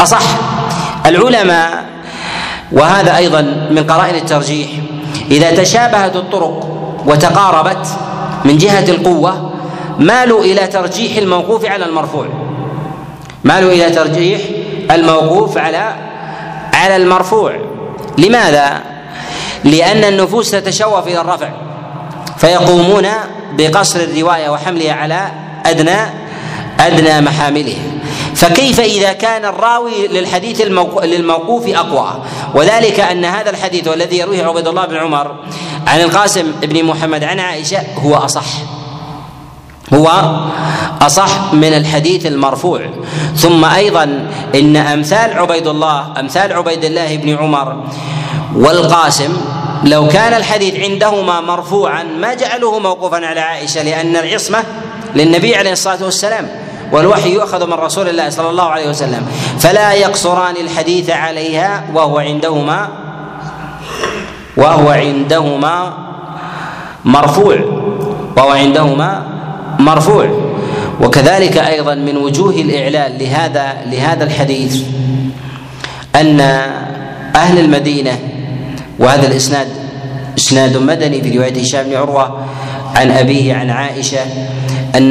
أصح. 0.00 0.22
العلماء 1.06 1.84
وهذا 2.72 3.16
أيضا 3.16 3.40
من 3.70 3.84
قرائن 3.88 4.14
الترجيح 4.14 4.68
إذا 5.30 5.50
تشابهت 5.50 6.16
الطرق 6.16 6.68
وتقاربت 7.06 7.86
من 8.44 8.58
جهة 8.58 8.88
القوة 8.88 9.50
مالوا 9.98 10.40
إلى 10.44 10.66
ترجيح 10.66 11.16
الموقوف 11.16 11.64
على 11.64 11.84
المرفوع. 11.84 12.26
مالوا 13.44 13.72
إلى 13.72 13.90
ترجيح 13.90 14.40
الموقوف 14.90 15.58
على 15.58 15.94
على 16.72 16.96
المرفوع. 16.96 17.52
لماذا؟ 18.18 18.80
لأن 19.64 20.04
النفوس 20.04 20.50
تتشوف 20.50 21.06
إلى 21.06 21.20
الرفع 21.20 21.48
فيقومون 22.36 23.06
بقصر 23.58 24.00
الرواية 24.00 24.48
وحملها 24.48 24.92
على 24.92 25.28
أدنى 25.66 25.96
أدنى 26.80 27.20
محاملها. 27.20 27.93
فكيف 28.34 28.80
إذا 28.80 29.12
كان 29.12 29.44
الراوي 29.44 30.08
للحديث 30.08 30.60
للموقوف 31.02 31.68
أقوى؟ 31.68 32.24
وذلك 32.54 33.00
أن 33.00 33.24
هذا 33.24 33.50
الحديث 33.50 33.88
والذي 33.88 34.18
يرويه 34.18 34.44
عبد 34.44 34.68
الله 34.68 34.86
بن 34.86 34.96
عمر 34.96 35.36
عن 35.86 36.00
القاسم 36.00 36.52
بن 36.62 36.84
محمد 36.84 37.24
عن 37.24 37.40
عائشة 37.40 37.78
هو 37.98 38.14
أصح. 38.14 38.46
هو 39.94 40.10
أصح 41.02 41.52
من 41.52 41.74
الحديث 41.74 42.26
المرفوع. 42.26 42.80
ثم 43.36 43.64
أيضا 43.64 44.30
إن 44.54 44.76
أمثال 44.76 45.38
عبيد 45.38 45.66
الله 45.66 46.20
أمثال 46.20 46.52
عبيد 46.52 46.84
الله 46.84 47.16
بن 47.16 47.36
عمر 47.36 47.84
والقاسم 48.54 49.36
لو 49.84 50.08
كان 50.08 50.34
الحديث 50.34 50.90
عندهما 50.90 51.40
مرفوعا 51.40 52.02
ما 52.02 52.34
جعلوه 52.34 52.78
موقوفا 52.78 53.26
على 53.26 53.40
عائشة 53.40 53.82
لأن 53.82 54.16
العصمة 54.16 54.64
للنبي 55.14 55.56
عليه 55.56 55.72
الصلاة 55.72 56.04
والسلام. 56.04 56.63
والوحي 56.94 57.34
يؤخذ 57.34 57.66
من 57.66 57.72
رسول 57.74 58.08
الله 58.08 58.30
صلى 58.30 58.50
الله 58.50 58.68
عليه 58.70 58.88
وسلم. 58.88 59.26
فلا 59.58 59.92
يقصران 59.92 60.56
الحديث 60.56 61.10
عليها 61.10 61.90
وهو 61.94 62.18
عندهما 62.18 62.88
وهو 64.56 64.88
عندهما 64.90 65.76
مرفوع. 67.04 67.58
وهو 68.36 68.50
عندهما 68.50 69.10
مرفوع. 69.78 70.26
وكذلك 71.00 71.58
أيضا 71.58 71.94
من 71.94 72.16
وجوه 72.16 72.54
الإعلال 72.54 73.18
لهذا 73.18 73.76
لهذا 73.90 74.24
الحديث 74.24 74.82
أن 76.14 76.40
أهل 77.34 77.58
المدينة 77.58 78.18
وهذا 78.98 79.26
الإسناد 79.26 79.68
إسناد 80.38 80.76
مدني 80.76 81.22
في 81.22 81.38
رواية 81.38 81.62
هشام 81.62 81.84
بن 81.84 81.96
عروة 81.96 82.46
عن 82.94 83.10
أبيه 83.10 83.54
عن 83.54 83.70
عائشة 83.70 84.20
أن 84.94 85.10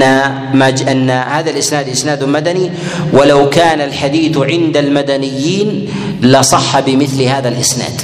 ما 0.53 0.73
أن 0.91 1.09
هذا 1.09 1.49
الإسناد 1.49 1.89
إسناد 1.89 2.23
مدني 2.23 2.71
ولو 3.13 3.49
كان 3.49 3.81
الحديث 3.81 4.37
عند 4.37 4.77
المدنيين 4.77 5.89
لصح 6.21 6.79
بمثل 6.79 7.21
هذا 7.21 7.49
الإسناد 7.49 8.01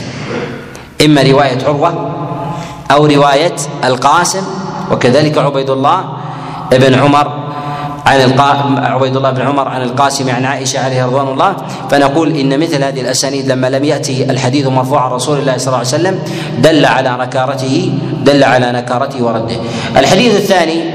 إما 1.05 1.21
رواية 1.21 1.65
عروة 1.65 2.15
أو 2.91 3.05
رواية 3.05 3.55
القاسم 3.83 4.43
وكذلك 4.91 5.37
عبيد 5.37 5.69
الله 5.69 6.03
ابن 6.73 6.93
عمر 6.93 7.49
عن 8.05 8.21
القا... 8.21 8.75
عبيد 8.77 9.15
الله 9.15 9.31
بن 9.31 9.41
عمر 9.41 9.67
عن 9.67 9.81
القاسم 9.81 10.29
عن 10.29 10.45
عائشة 10.45 10.79
عليه 10.79 11.05
رضوان 11.05 11.27
الله 11.27 11.55
فنقول 11.91 12.35
إن 12.35 12.59
مثل 12.59 12.83
هذه 12.83 13.01
الأسانيد 13.01 13.47
لما 13.47 13.69
لم 13.69 13.83
يأتي 13.83 14.23
الحديث 14.23 14.67
مرفوع 14.67 15.01
عن 15.01 15.11
رسول 15.11 15.39
الله 15.39 15.57
صلى 15.57 15.67
الله 15.67 15.77
عليه 15.77 15.87
وسلم 15.87 16.19
دل 16.59 16.85
على 16.85 17.17
نكارته 17.19 17.93
دل 18.23 18.43
على 18.43 18.71
نكارته 18.71 19.23
ورده. 19.23 19.55
الحديث 19.97 20.35
الثاني 20.35 20.88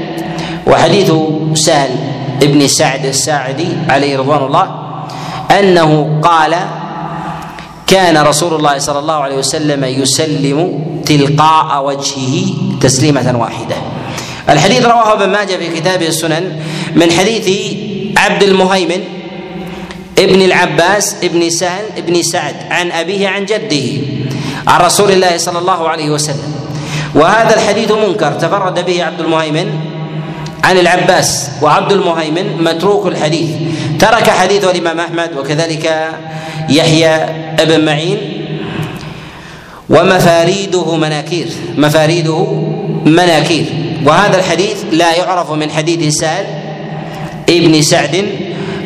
وحديث 0.67 1.11
سهل 1.53 1.89
ابن 2.43 2.67
سعد 2.67 3.05
الساعدي 3.05 3.67
عليه 3.89 4.17
رضوان 4.17 4.43
الله 4.43 4.67
أنه 5.59 6.21
قال 6.23 6.55
كان 7.87 8.17
رسول 8.17 8.53
الله 8.53 8.77
صلى 8.77 8.99
الله 8.99 9.13
عليه 9.13 9.37
وسلم 9.37 9.83
يسلم 9.83 10.79
تلقاء 11.05 11.85
وجهه 11.85 12.35
تسليمة 12.81 13.37
واحدة. 13.37 13.75
الحديث 14.49 14.85
رواه 14.85 15.13
ابن 15.13 15.29
ماجه 15.29 15.55
في 15.55 15.79
كتابه 15.79 16.07
السنن 16.07 16.59
من 16.95 17.11
حديث 17.11 17.75
عبد 18.17 18.43
المهيمن 18.43 19.03
ابن 20.19 20.41
العباس 20.41 21.15
ابن 21.23 21.49
سهل 21.49 21.85
ابن 21.97 22.21
سعد 22.21 22.55
عن 22.69 22.91
أبيه 22.91 23.27
عن 23.27 23.45
جده 23.45 23.87
عن 24.67 24.81
رسول 24.81 25.11
الله 25.11 25.37
صلى 25.37 25.59
الله 25.59 25.89
عليه 25.89 26.09
وسلم. 26.09 26.55
وهذا 27.15 27.53
الحديث 27.55 27.91
منكر 27.91 28.31
تفرد 28.31 28.85
به 28.85 29.03
عبد 29.03 29.19
المهيمن 29.19 29.94
عن 30.65 30.77
العباس 30.77 31.49
وعبد 31.61 31.91
المهيمن 31.91 32.63
متروك 32.63 33.07
الحديث. 33.07 33.49
ترك 33.99 34.29
حديثه 34.29 34.71
الإمام 34.71 34.99
أحمد 34.99 35.37
وكذلك 35.37 36.09
يحيى 36.69 37.15
ابن 37.59 37.85
معين 37.85 38.17
ومفاريده 39.89 40.95
مناكير 40.95 41.47
مفاريده 41.77 42.45
مناكير. 43.05 43.65
وهذا 44.05 44.37
الحديث 44.37 44.77
لا 44.91 45.15
يعرف 45.15 45.51
من 45.51 45.71
حديث 45.71 46.15
سهل 46.15 46.45
ابن 47.49 47.81
سعد 47.81 48.25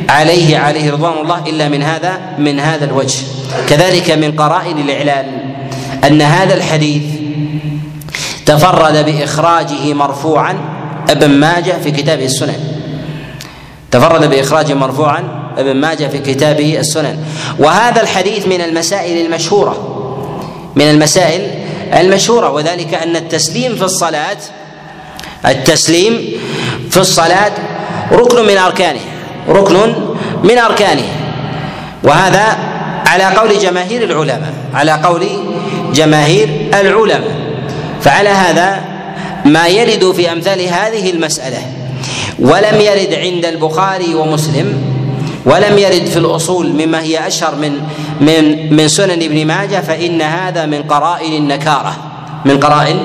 عليه 0.10 0.58
عليه 0.58 0.92
رضوان 0.92 1.14
الله 1.22 1.40
إلا 1.48 1.70
من 1.70 1.84
هذا 1.84 2.20
من 2.38 2.60
هذا 2.60 2.86
الوجه. 2.86 3.18
كذلك 3.70 4.12
من 4.12 4.32
قرائن 4.32 4.78
الإعلان 4.78 5.26
أن 6.08 6.22
هذا 6.22 6.54
الحديث 6.54 7.04
تفرد 8.46 9.06
بإخراجه 9.06 9.94
مرفوعا 9.94 10.56
أبن 11.12 11.30
ماجه 11.30 11.76
في 11.84 11.92
كتابه 11.92 12.26
السنن. 12.26 12.60
تفرد 13.92 14.30
باخراجه 14.30 14.74
مرفوعا 14.74 15.24
أبن 15.58 15.76
ماجه 15.76 16.08
في 16.08 16.20
كتابه 16.20 16.80
السنن. 16.80 17.18
وهذا 17.60 18.02
الحديث 18.02 18.48
من 18.48 18.62
المسائل 18.62 19.26
المشهورة 19.26 19.96
من 20.76 20.90
المسائل 20.90 21.52
المشهورة 21.94 22.50
وذلك 22.50 22.94
أن 22.94 23.16
التسليم 23.16 23.76
في 23.76 23.84
الصلاة 23.84 24.38
التسليم 25.46 26.32
في 26.90 26.98
الصلاة 26.98 27.52
ركن 28.12 28.46
من 28.46 28.58
أركانه 28.58 29.00
ركن 29.50 29.94
من 30.44 30.58
أركانه. 30.58 31.04
وهذا 32.04 32.58
على 33.06 33.24
قول 33.24 33.60
جماهير 33.60 34.04
العلماء 34.04 34.54
على 34.74 34.92
قول 34.92 35.28
جماهير 35.94 36.50
العلماء. 36.74 37.36
فعلى 38.02 38.30
هذا 38.30 38.82
ما 39.50 39.68
يرد 39.68 40.12
في 40.12 40.32
أمثال 40.32 40.62
هذه 40.62 41.10
المسألة 41.10 41.58
ولم 42.40 42.82
يرد 42.82 43.14
عند 43.14 43.46
البخاري 43.46 44.16
ومسلم 44.16 44.82
ولم 45.46 45.78
يرد 45.78 46.06
في 46.06 46.18
الأصول 46.18 46.70
مما 46.70 47.02
هي 47.02 47.28
أشهر 47.28 47.56
من 47.56 47.72
من 48.22 48.74
من 48.76 48.88
سنن 48.88 49.24
ابن 49.24 49.46
ماجه 49.48 49.82
فإن 49.82 50.22
هذا 50.22 50.66
من 50.66 50.84
قرائن 50.84 51.34
النكارة 51.34 51.98
من 52.46 52.60
قرائن 52.60 53.00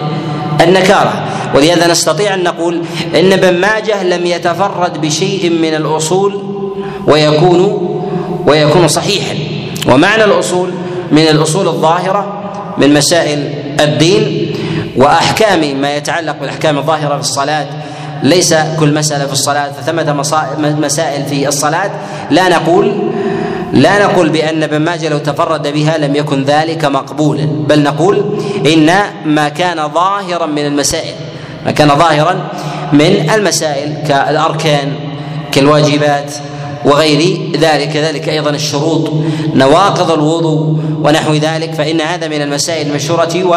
النكارة. 0.60 1.24
ولهذا 1.54 1.86
نستطيع 1.90 2.34
أن 2.34 2.42
نقول 2.42 2.82
إن 3.14 3.32
ابن 3.32 3.60
ماجه 3.60 4.02
لم 4.02 4.26
يتفرد 4.26 5.00
بشيء 5.00 5.50
من 5.50 5.74
الأصول 5.74 6.42
ويكون 7.06 7.90
ويكون 8.46 8.88
صحيحا. 8.88 9.34
ومعنى 9.86 10.24
الأصول 10.24 10.70
من 11.12 11.22
الأصول 11.28 11.68
الظاهرة 11.68 12.42
من 12.78 12.94
مسائل 12.94 13.54
الدين 13.80 14.43
وأحكام 14.96 15.80
ما 15.80 15.96
يتعلق 15.96 16.36
بالأحكام 16.40 16.78
الظاهرة 16.78 17.14
في 17.14 17.20
الصلاة. 17.20 17.66
ليس 18.22 18.54
كل 18.80 18.94
مسألة 18.94 19.26
في 19.26 19.32
الصلاة 19.32 19.72
فثمة 19.72 20.12
مسائل 20.58 21.24
في 21.24 21.48
الصلاة. 21.48 21.90
لا 22.30 22.48
نقول 22.48 23.12
لا 23.72 24.06
نقول 24.06 24.28
بأن 24.28 24.62
ابن 24.62 24.78
ماجه 24.78 25.08
لو 25.08 25.18
تفرد 25.18 25.68
بها 25.68 25.98
لم 25.98 26.16
يكن 26.16 26.44
ذلك 26.44 26.84
مقبولا. 26.84 27.46
بل 27.68 27.82
نقول 27.82 28.38
إن 28.66 28.90
ما 29.24 29.48
كان 29.48 29.88
ظاهرا 29.88 30.46
من 30.46 30.66
المسائل 30.66 31.14
ما 31.64 31.70
كان 31.70 31.88
ظاهرا 31.88 32.48
من 32.92 33.30
المسائل 33.34 33.94
كالأركان 34.08 34.92
كالواجبات 35.52 36.32
وغير 36.84 37.50
ذلك 37.60 37.88
كذلك 37.88 38.28
أيضا 38.28 38.50
الشروط 38.50 39.12
نواقض 39.54 40.10
الوضوء 40.10 40.80
ونحو 41.02 41.34
ذلك 41.34 41.74
فإن 41.74 42.00
هذا 42.00 42.28
من 42.28 42.42
المسائل 42.42 42.86
المشهورة 42.86 43.44
و 43.44 43.56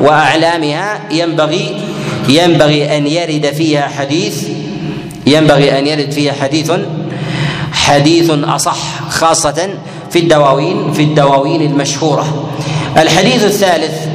وأعلامها 0.00 1.00
ينبغي 1.10 1.76
ينبغي 2.28 2.96
أن 2.96 3.06
يرد 3.06 3.46
فيها 3.46 3.88
حديث 3.88 4.48
ينبغي 5.26 5.78
أن 5.78 5.86
يرد 5.86 6.10
فيها 6.10 6.32
حديث 6.32 6.72
حديث 7.72 8.30
أصح 8.30 8.78
خاصة 9.08 9.68
في 10.10 10.18
الدواوين 10.18 10.92
في 10.92 11.02
الدواوين 11.02 11.62
المشهورة. 11.62 12.48
الحديث 12.96 13.44
الثالث 13.44 14.08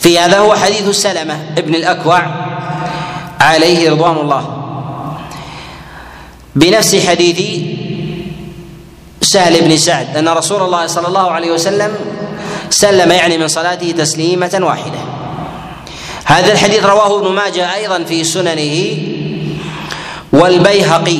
في 0.00 0.18
هذا 0.18 0.38
هو 0.38 0.54
حديث 0.54 0.88
سلمة 0.88 1.36
ابن 1.58 1.74
الأكوع 1.74 2.22
عليه 3.40 3.90
رضوان 3.90 4.16
الله. 4.16 4.57
بنفس 6.58 7.06
حديث 7.06 7.40
سهل 9.22 9.60
بن 9.60 9.76
سعد 9.76 10.16
أن 10.16 10.28
رسول 10.28 10.62
الله 10.62 10.86
صلى 10.86 11.08
الله 11.08 11.30
عليه 11.30 11.50
وسلم 11.50 11.94
سلم 12.70 13.10
يعني 13.10 13.38
من 13.38 13.48
صلاته 13.48 13.90
تسليمة 13.90 14.58
واحدة. 14.62 14.98
هذا 16.24 16.52
الحديث 16.52 16.84
رواه 16.84 17.18
ابن 17.18 17.34
ماجه 17.34 17.74
أيضا 17.74 18.04
في 18.04 18.24
سننه 18.24 18.96
والبيهقي 20.32 21.18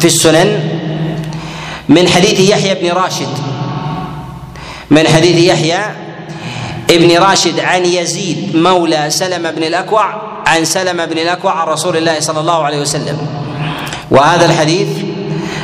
في 0.00 0.04
السنن 0.04 0.60
من 1.88 2.08
حديث 2.08 2.40
يحيى 2.40 2.74
بن 2.74 2.90
راشد 2.90 3.28
من 4.90 5.08
حديث 5.08 5.36
يحيى 5.36 5.80
ابن 6.90 7.18
راشد 7.18 7.60
عن 7.60 7.84
يزيد 7.84 8.56
مولى 8.56 9.10
سلم 9.10 9.50
بن 9.50 9.62
الأكوع 9.62 10.14
عن 10.46 10.64
سلم 10.64 11.06
بن 11.06 11.18
الأكوع 11.18 11.52
عن 11.52 11.66
رسول 11.66 11.96
الله 11.96 12.20
صلى 12.20 12.40
الله 12.40 12.64
عليه 12.64 12.80
وسلم. 12.80 13.18
وهذا 14.10 14.46
الحديث 14.46 14.88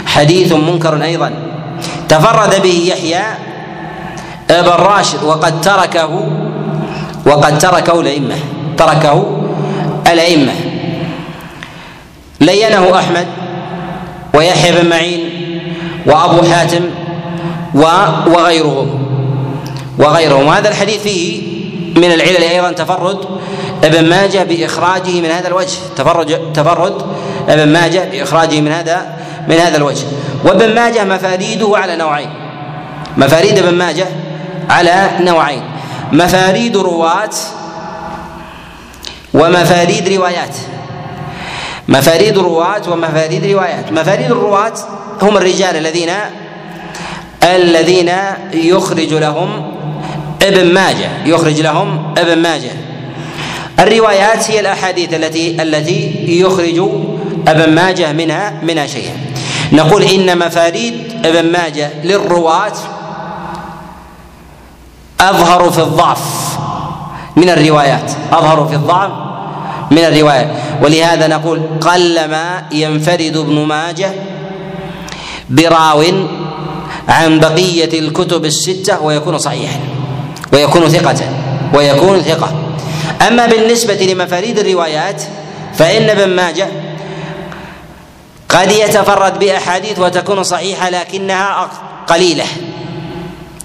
حديث 0.06 0.52
منكر 0.52 1.02
أيضا. 1.02 1.32
تفرد 2.08 2.62
به 2.62 2.84
يحيى 2.86 3.22
ابن 4.50 4.68
راشد 4.68 5.22
وقد 5.22 5.60
تركه 5.60 6.28
وقد 7.26 7.58
تركه 7.58 8.00
الأئمة 8.00 8.34
تركه 8.76 9.40
الأئمة. 10.06 10.52
لينه 12.40 12.98
أحمد 12.98 13.26
ويحيى 14.34 14.72
بن 14.72 14.88
معين 14.88 15.20
وأبو 16.06 16.42
حاتم 16.42 16.84
وغيرهم 17.74 18.88
وغيرهم. 19.98 20.46
وهذا 20.46 20.68
الحديث 20.68 21.02
فيه 21.02 21.42
من 21.96 22.12
العلل 22.12 22.42
أيضا 22.42 22.72
تفرد 22.72 23.18
ابن 23.84 24.08
ماجه 24.08 24.42
بإخراجه 24.42 25.20
من 25.20 25.30
هذا 25.30 25.48
الوجه. 25.48 25.78
تفرد 25.96 26.52
تفرد 26.54 27.02
أبن 27.50 27.72
ماجه 27.72 28.08
بإخراجه 28.12 28.60
من 28.60 28.72
هذا 28.72 29.06
من 29.48 29.56
هذا 29.56 29.76
الوجه. 29.76 30.06
وابن 30.44 30.74
ماجه 30.74 31.04
مفاريده 31.04 31.78
على 31.78 31.96
نوعين. 31.96 32.28
مفاريد 33.16 33.58
ابن 33.58 33.74
ماجه 33.74 34.06
على 34.70 35.10
نوعين. 35.20 35.62
مفاريد 36.12 36.76
رواة 36.76 37.30
ومفاريد 39.34 40.08
روايات. 40.08 40.54
مفاريد 41.88 42.38
رواة 42.38 42.90
ومفاريد 42.90 43.44
روايات. 43.52 43.92
مفاريد 43.92 44.30
الرواة 44.30 44.74
هم 45.22 45.36
الرجال 45.36 45.76
الذين 45.76 46.10
الذين 47.42 48.10
يخرج 48.52 49.14
لهم 49.14 49.74
ابن 50.42 50.74
ماجه. 50.74 51.10
يخرج 51.24 51.60
لهم 51.60 52.14
ابن 52.18 52.38
ماجه. 52.38 52.70
الروايات 53.78 54.50
هي 54.50 54.60
الأحاديث 54.60 55.14
التي 55.14 55.62
التي 55.62 56.24
يخرج 56.28 56.90
أبن 57.48 57.74
ماجه 57.74 58.12
منها 58.12 58.60
منها 58.62 58.86
شيئا 58.86 59.16
نقول 59.72 60.02
إن 60.02 60.38
مفاريد 60.38 61.12
أبن 61.24 61.52
ماجه 61.52 61.90
للرواة 62.04 62.72
أظهر 65.20 65.70
في 65.70 65.78
الضعف 65.78 66.20
من 67.36 67.50
الروايات. 67.50 68.12
أظهر 68.32 68.66
في 68.66 68.74
الضعف 68.74 69.10
من 69.90 69.98
الروايات. 69.98 70.48
ولهذا 70.82 71.26
نقول 71.26 71.62
قلما 71.80 72.62
ينفرد 72.72 73.36
ابن 73.36 73.58
ماجه 73.58 74.12
براو 75.50 76.04
عن 77.08 77.40
بقية 77.40 77.98
الكتب 77.98 78.44
الستة 78.44 79.00
ويكون 79.02 79.38
صحيحا 79.38 79.78
ويكون 80.52 80.88
ثقة 80.88 81.16
ويكون 81.74 82.20
ثقة. 82.22 82.52
أما 83.28 83.46
بالنسبة 83.46 83.94
لمفاريد 83.94 84.58
الروايات 84.58 85.22
فإن 85.74 86.10
ابن 86.10 86.28
ماجه 86.28 86.66
قد 88.50 88.72
يتفرد 88.72 89.38
بأحاديث 89.38 89.98
وتكون 89.98 90.42
صحيحة 90.42 90.90
لكنها 90.90 91.68
قليلة. 92.06 92.44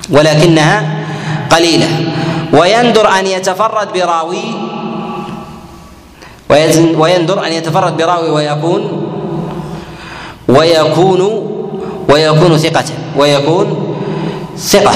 ولكنها 0.09 1.05
قليلة. 1.49 1.89
ويندر 2.53 3.09
أن 3.19 3.27
يتفرد 3.27 3.93
براوي 3.93 4.45
ويندر 6.97 7.45
أن 7.47 7.51
يتفرد 7.51 7.97
براوي 7.97 8.29
ويكون 8.29 8.83
ويكون 10.47 11.21
ويكون 12.09 12.57
ثقة. 12.57 12.85
ويكون 13.17 13.97
ثقة. 14.57 14.93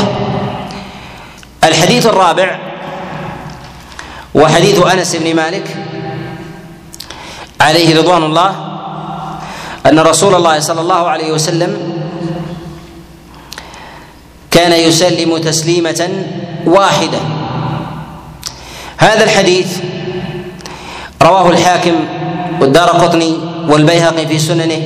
الحديث 1.63 2.05
الرابع 2.05 2.59
وحديث 4.35 4.85
أنس 4.85 5.15
بن 5.15 5.35
مالك 5.35 5.67
عليه 7.61 7.97
رضوان 7.97 8.23
الله 8.23 8.68
أن 9.85 9.99
رسول 9.99 10.35
الله 10.35 10.59
صلى 10.59 10.81
الله 10.81 11.07
عليه 11.09 11.31
وسلم 11.31 11.77
كان 14.51 14.71
يسلم 14.71 15.37
تسليمة 15.37 16.25
واحدة. 16.65 17.19
هذا 18.97 19.23
الحديث 19.23 19.67
رواه 21.21 21.49
الحاكم 21.49 21.95
والدار 22.61 22.89
قطني 22.89 23.37
والبيهقي 23.67 24.27
في 24.27 24.39
سننه 24.39 24.81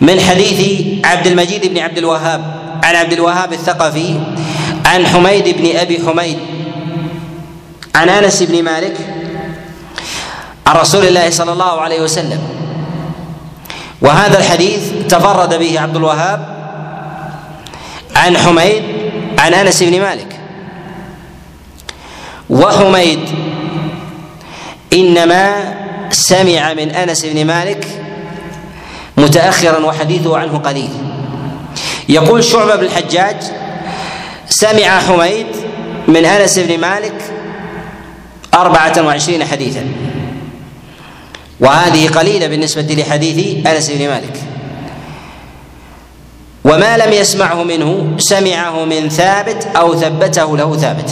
من 0.00 0.20
حديث 0.20 0.60
عبد 1.04 1.26
المجيد 1.26 1.66
بن 1.66 1.78
عبد 1.78 1.98
الوهاب 1.98 2.40
عن 2.84 2.94
عبد 2.94 3.12
الوهاب 3.12 3.52
الثقفي 3.52 4.20
عن 4.86 5.06
حميد 5.06 5.48
بن 5.48 5.76
أبي 5.76 6.00
حميد 6.06 6.38
عن 7.94 8.08
أنس 8.08 8.42
بن 8.42 8.62
مالك 8.64 8.96
عن 10.66 10.76
رسول 10.76 11.04
الله 11.04 11.30
صلى 11.30 11.52
الله 11.52 11.80
عليه 11.80 12.02
وسلم. 12.02 12.59
وهذا 14.02 14.38
الحديث 14.38 14.80
تفرد 15.08 15.58
به 15.58 15.80
عبد 15.80 15.96
الوهاب 15.96 16.60
عن 18.16 18.38
حميد 18.38 18.82
عن 19.38 19.54
أنس 19.54 19.82
بن 19.82 20.00
مالك. 20.00 20.36
وحميد 22.50 23.20
إنما 24.92 25.74
سمع 26.10 26.74
من 26.74 26.90
أنس 26.90 27.24
بن 27.24 27.46
مالك 27.46 27.86
متأخرا 29.16 29.86
وحديثه 29.86 30.38
عنه 30.38 30.58
قليل. 30.58 30.90
يقول 32.08 32.44
شعبة 32.44 32.76
بن 32.76 32.84
الحجاج 32.84 33.36
سمع 34.48 35.00
حميد 35.00 35.46
من 36.08 36.24
أنس 36.24 36.58
بن 36.58 36.80
مالك 36.80 37.22
أربعة 38.54 39.02
وعشرين 39.06 39.44
حديثا. 39.44 40.09
وهذه 41.60 42.08
قليلة 42.08 42.46
بالنسبة 42.46 42.82
لحديث 42.82 43.66
أنس 43.66 43.90
بن 43.90 44.08
مالك. 44.08 44.40
وما 46.64 46.98
لم 46.98 47.12
يسمعه 47.12 47.62
منه 47.62 48.16
سمعه 48.18 48.84
من 48.84 49.08
ثابت 49.08 49.68
أو 49.76 49.94
ثبته 49.94 50.56
له 50.56 50.76
ثابت. 50.76 51.10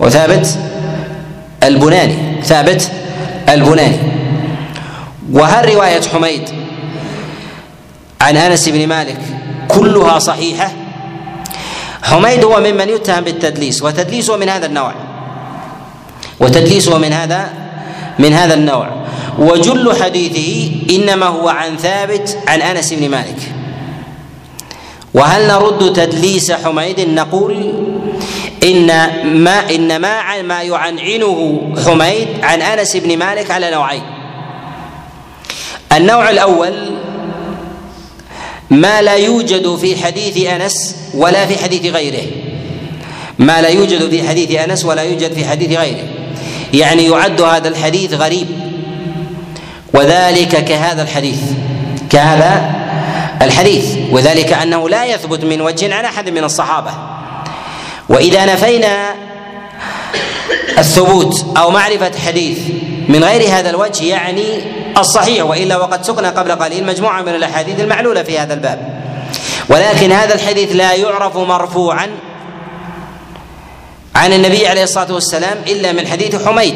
وثابت 0.00 0.58
البناني 1.62 2.42
ثابت 2.42 2.90
البناني. 3.48 3.98
وهل 5.32 5.74
رواية 5.74 6.00
حميد 6.12 6.48
عن 8.20 8.36
أنس 8.36 8.68
بن 8.68 8.86
مالك 8.86 9.18
كلها 9.68 10.18
صحيحة؟ 10.18 10.72
حميد 12.02 12.44
هو 12.44 12.60
ممن 12.60 12.88
يتهم 12.88 13.24
بالتدليس 13.24 13.82
وتدليسه 13.82 14.36
من 14.36 14.48
هذا 14.48 14.66
النوع. 14.66 14.94
وتدليسه 16.40 16.98
من 16.98 17.12
هذا 17.12 17.61
من 18.18 18.32
هذا 18.32 18.54
النوع. 18.54 18.88
وجل 19.38 20.02
حديثه 20.02 20.70
إنما 20.96 21.26
هو 21.26 21.48
عن 21.48 21.76
ثابت 21.76 22.38
عن 22.48 22.62
أنس 22.62 22.92
بن 22.92 23.08
مالك. 23.08 23.38
وهل 25.14 25.48
نرد 25.48 25.92
تدليس 25.92 26.52
حميد؟ 26.52 27.00
نقول 27.00 27.74
إن 28.62 28.86
ما 29.24 29.70
إن 29.70 29.96
ما 29.96 30.42
ما 30.42 30.62
يعنعنه 30.62 31.60
حميد 31.86 32.28
عن 32.42 32.62
أنس 32.62 32.96
بن 32.96 33.18
مالك 33.18 33.50
على 33.50 33.70
نوعين. 33.70 34.02
النوع 35.92 36.30
الأول 36.30 36.90
ما 38.70 39.02
لا 39.02 39.14
يوجد 39.14 39.76
في 39.76 40.04
حديث 40.04 40.46
أنس 40.46 40.96
ولا 41.14 41.46
في 41.46 41.58
حديث 41.58 41.86
غيره. 41.86 42.26
ما 43.38 43.62
لا 43.62 43.68
يوجد 43.68 44.10
في 44.10 44.28
حديث 44.28 44.50
أنس 44.50 44.84
ولا 44.84 45.02
يوجد 45.02 45.32
في 45.32 45.44
حديث 45.44 45.78
غيره. 45.78 46.21
يعني 46.72 47.06
يعد 47.06 47.40
هذا 47.40 47.68
الحديث 47.68 48.14
غريب. 48.14 48.46
وذلك 49.94 50.64
كهذا 50.64 51.02
الحديث. 51.02 51.40
كهذا 52.10 52.70
الحديث. 53.42 53.96
وذلك 54.10 54.52
أنه 54.52 54.88
لا 54.88 55.04
يثبت 55.04 55.44
من 55.44 55.60
وجه 55.60 55.94
عن 55.94 56.04
أحد 56.04 56.28
من 56.28 56.44
الصحابة. 56.44 56.90
وإذا 58.08 58.44
نفينا 58.44 59.14
الثبوت 60.78 61.46
أو 61.56 61.70
معرفة 61.70 62.18
حديث 62.26 62.58
من 63.08 63.24
غير 63.24 63.50
هذا 63.50 63.70
الوجه 63.70 64.04
يعني 64.04 64.60
الصحيح 64.98 65.44
وإلا 65.44 65.76
وقد 65.76 66.04
سقنا 66.04 66.30
قبل 66.30 66.52
قليل 66.52 66.86
مجموعة 66.86 67.22
من 67.22 67.34
الأحاديث 67.34 67.80
المعلولة 67.80 68.22
في 68.22 68.38
هذا 68.38 68.54
الباب. 68.54 69.02
ولكن 69.68 70.12
هذا 70.12 70.34
الحديث 70.34 70.76
لا 70.76 70.94
يعرف 70.94 71.36
مرفوعا 71.36 72.08
عن 74.14 74.32
النبي 74.32 74.66
عليه 74.66 74.82
الصلاة 74.82 75.12
والسلام 75.12 75.58
إلا 75.66 75.92
من 75.92 76.06
حديث 76.06 76.48
حميد 76.48 76.74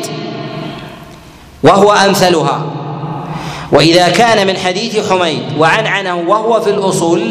وهو 1.63 1.93
أمثلها. 1.93 2.61
وإذا 3.73 4.09
كان 4.09 4.47
من 4.47 4.57
حديث 4.57 5.11
حميد 5.11 5.43
وعنعنه 5.59 6.15
وهو 6.15 6.61
في 6.61 6.71
الأصول 6.71 7.23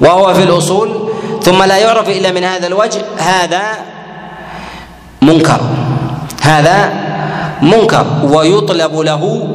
وهو 0.00 0.34
في 0.34 0.42
الأصول 0.42 1.10
ثم 1.42 1.62
لا 1.62 1.78
يعرف 1.78 2.08
إلا 2.08 2.32
من 2.32 2.44
هذا 2.44 2.66
الوجه 2.66 3.02
هذا 3.18 3.62
منكر. 5.22 5.60
هذا 6.42 6.92
منكر. 7.62 8.06
ويطلب 8.22 8.98
له 8.98 9.48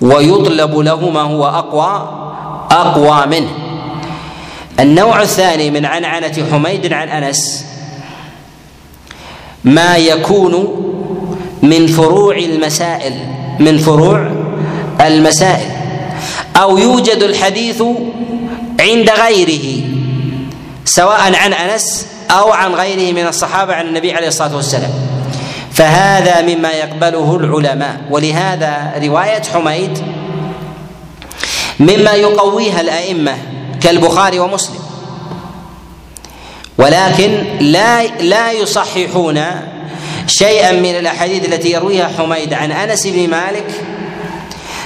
ويطلب 0.00 0.78
له 0.78 1.10
ما 1.10 1.20
هو 1.20 1.46
أقوى 1.46 2.08
أقوى 2.70 3.26
منه. 3.26 3.50
النوع 4.80 5.22
الثاني 5.22 5.70
من 5.70 5.86
عنعنة 5.86 6.46
حميد 6.52 6.92
عن 6.92 7.08
أنس 7.08 7.66
ما 9.66 9.96
يكون 9.96 10.82
من 11.62 11.86
فروع 11.86 12.36
المسائل 12.36 13.12
من 13.60 13.78
فروع 13.78 14.30
المسائل. 15.00 15.70
أو 16.56 16.78
يوجد 16.78 17.22
الحديث 17.22 17.82
عند 18.80 19.10
غيره 19.10 19.84
سواء 20.84 21.20
عن 21.20 21.52
أنس 21.52 22.06
أو 22.30 22.52
عن 22.52 22.74
غيره 22.74 23.12
من 23.12 23.26
الصحابة 23.26 23.74
عن 23.74 23.86
النبي 23.86 24.12
عليه 24.12 24.28
الصلاة 24.28 24.56
والسلام. 24.56 24.90
فهذا 25.72 26.42
مما 26.42 26.70
يقبله 26.70 27.36
العلماء. 27.36 28.00
ولهذا 28.10 28.92
رواية 29.02 29.42
حميد 29.54 29.98
مما 31.80 32.12
يقويها 32.12 32.80
الأئمة 32.80 33.36
كالبخاري 33.80 34.38
ومسلم. 34.38 34.85
ولكن 36.78 37.44
لا 37.60 38.06
لا 38.06 38.52
يصححون 38.52 39.40
شيئا 40.26 40.72
من 40.72 40.98
الأحاديث 40.98 41.44
التي 41.44 41.72
يرويها 41.72 42.10
حميد 42.18 42.54
عن 42.54 42.72
أنس 42.72 43.06
بن 43.06 43.30
مالك 43.30 43.66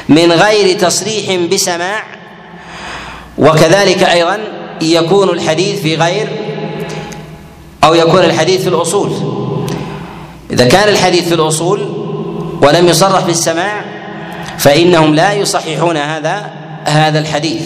من 0.09 0.33
غير 0.33 0.79
تصريح 0.79 1.35
بسماع 1.53 2.03
وكذلك 3.38 4.03
أيضا 4.03 4.38
يكون 4.83 5.29
الحديث 5.29 5.81
في 5.81 5.96
غير 5.96 6.29
أو 7.85 7.94
يكون 7.94 8.24
الحديث 8.24 8.62
في 8.62 8.68
الأصول. 8.68 9.12
إذا 10.50 10.64
كان 10.64 10.88
الحديث 10.88 11.29
في 11.29 11.35
الأصول 11.35 11.81
ولم 12.62 12.88
يصرح 12.88 13.20
بالسماع 13.20 13.85
فإنهم 14.59 15.14
لا 15.14 15.33
يصححون 15.33 15.96
هذا 15.96 16.50
هذا 16.85 17.18
الحديث. 17.18 17.62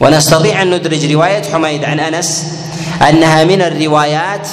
ونستطيع 0.00 0.62
أن 0.62 0.74
ندرج 0.74 1.12
رواية 1.12 1.42
حميد 1.52 1.84
عن 1.84 2.00
أنس 2.00 2.46
أنها 3.02 3.44
من 3.44 3.62
الروايات 3.62 4.48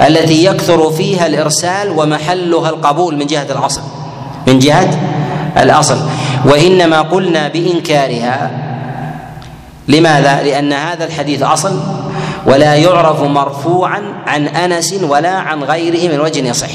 التي 0.00 0.44
يكثر 0.44 0.90
فيها 0.90 1.26
الإرسال 1.26 1.90
ومحلها 1.98 2.70
القبول 2.70 3.16
من 3.16 3.26
جهة 3.26 3.46
الأصل 3.50 3.80
من 4.46 4.58
جهة 4.58 4.98
الأصل. 5.56 5.98
وإنما 6.44 7.02
قلنا 7.02 7.48
بإنكارها. 7.48 8.50
لماذا؟ 9.88 10.42
لأن 10.42 10.72
هذا 10.72 11.04
الحديث 11.04 11.42
أصل 11.42 11.80
ولا 12.46 12.74
يعرف 12.74 13.22
مرفوعا 13.22 14.02
عن 14.26 14.48
أنس 14.48 14.94
ولا 15.02 15.30
عن 15.30 15.62
غيره 15.64 16.12
من 16.12 16.20
وجه 16.20 16.48
يصح 16.48 16.70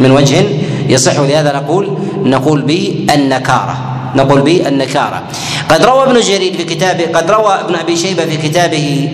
من 0.00 0.10
وجه 0.10 0.44
يصح. 0.88 1.20
ولهذا 1.20 1.52
نقول 1.52 1.98
نقول 2.24 2.62
بالنكارة 2.62 3.78
نقول 4.16 4.40
بالنكارة. 4.40 5.22
قد 5.68 5.84
روى 5.84 6.02
ابن 6.04 6.20
جرير 6.20 6.56
في 6.56 6.64
كتابه 6.64 7.18
قد 7.18 7.30
روى 7.30 7.54
ابن 7.60 7.74
أبي 7.74 7.96
شيبة 7.96 8.24
في 8.24 8.36
كتابه 8.36 9.08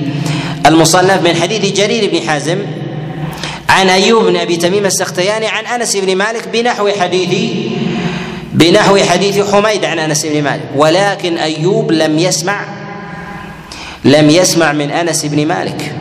المصنف 0.66 1.22
من 1.22 1.37
حديث 1.37 1.72
جرير 1.72 2.11
بن 2.11 2.29
حازم 2.29 2.59
عن 3.68 3.88
أيوب 3.88 4.24
بن 4.24 4.37
أبي 4.37 4.57
تميم 4.57 4.87
السختياني 4.87 5.46
عن 5.46 5.66
أنس 5.66 5.96
بن 5.96 6.16
مالك 6.16 6.48
بنحو 6.52 6.88
حديث 7.00 7.50
بنحو 8.52 8.96
حديث 8.96 9.50
حميد 9.52 9.85
عن 9.85 9.98
أنس 9.98 10.26
بن 10.26 10.42
مالك. 10.42 10.68
ولكن 10.76 11.38
أيوب 11.38 11.92
لم 11.92 12.18
يسمع 12.18 12.61
لم 14.05 14.31
يسمع 14.31 14.72
من 14.72 14.90
أنس 14.90 15.24
بن 15.24 15.46
مالك. 15.46 15.94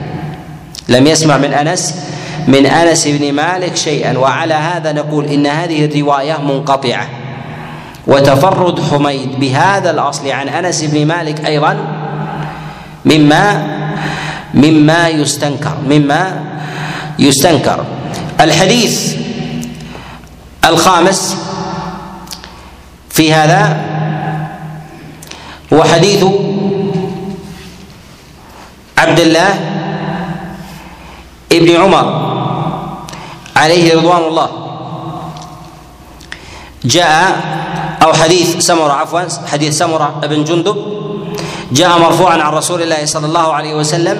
لم 0.89 1.07
يسمع 1.07 1.37
من 1.37 1.53
انس 1.53 1.95
من 2.47 2.65
أنس 2.65 3.07
بن 3.07 3.33
مالك 3.33 3.75
شيئا. 3.75 4.17
وعلى 4.17 4.53
هذا 4.53 4.91
نقول 4.91 5.25
إن 5.25 5.47
هذه 5.47 5.85
الرواية 5.85 6.37
منقطعة. 6.37 7.09
وتفرد 8.07 8.79
حميد 8.91 9.39
بهذا 9.39 9.91
الأصل 9.91 10.27
عن 10.27 10.49
أنس 10.49 10.83
بن 10.83 11.05
مالك 11.05 11.45
أيضا 11.45 11.77
مما 13.05 13.75
مما 14.55 15.09
يستنكر 15.09 15.77
مما 15.87 16.43
يستنكر. 17.19 17.85
الحديث 18.39 19.15
الخامس 20.65 21.37
في 23.09 23.33
هذا 23.33 23.77
هو 25.73 25.83
حديث 25.83 26.25
عبد 28.97 29.19
الله 29.19 29.51
ابن 31.51 31.75
عمر 31.75 32.05
عليه 33.55 33.95
رضوان 33.95 34.23
الله. 34.23 34.49
جاء 36.85 37.23
أو 38.03 38.13
حديث 38.13 38.57
سمرة 38.57 38.93
عفوا 38.93 39.21
حديث 39.51 39.77
سمرة 39.77 40.21
بن 40.23 40.43
جندب. 40.43 40.77
جاء 41.71 41.99
مرفوعا 41.99 42.37
عن 42.37 42.53
رسول 42.53 42.81
الله 42.81 43.05
صلى 43.05 43.25
الله 43.25 43.53
عليه 43.53 43.73
وسلم 43.73 44.17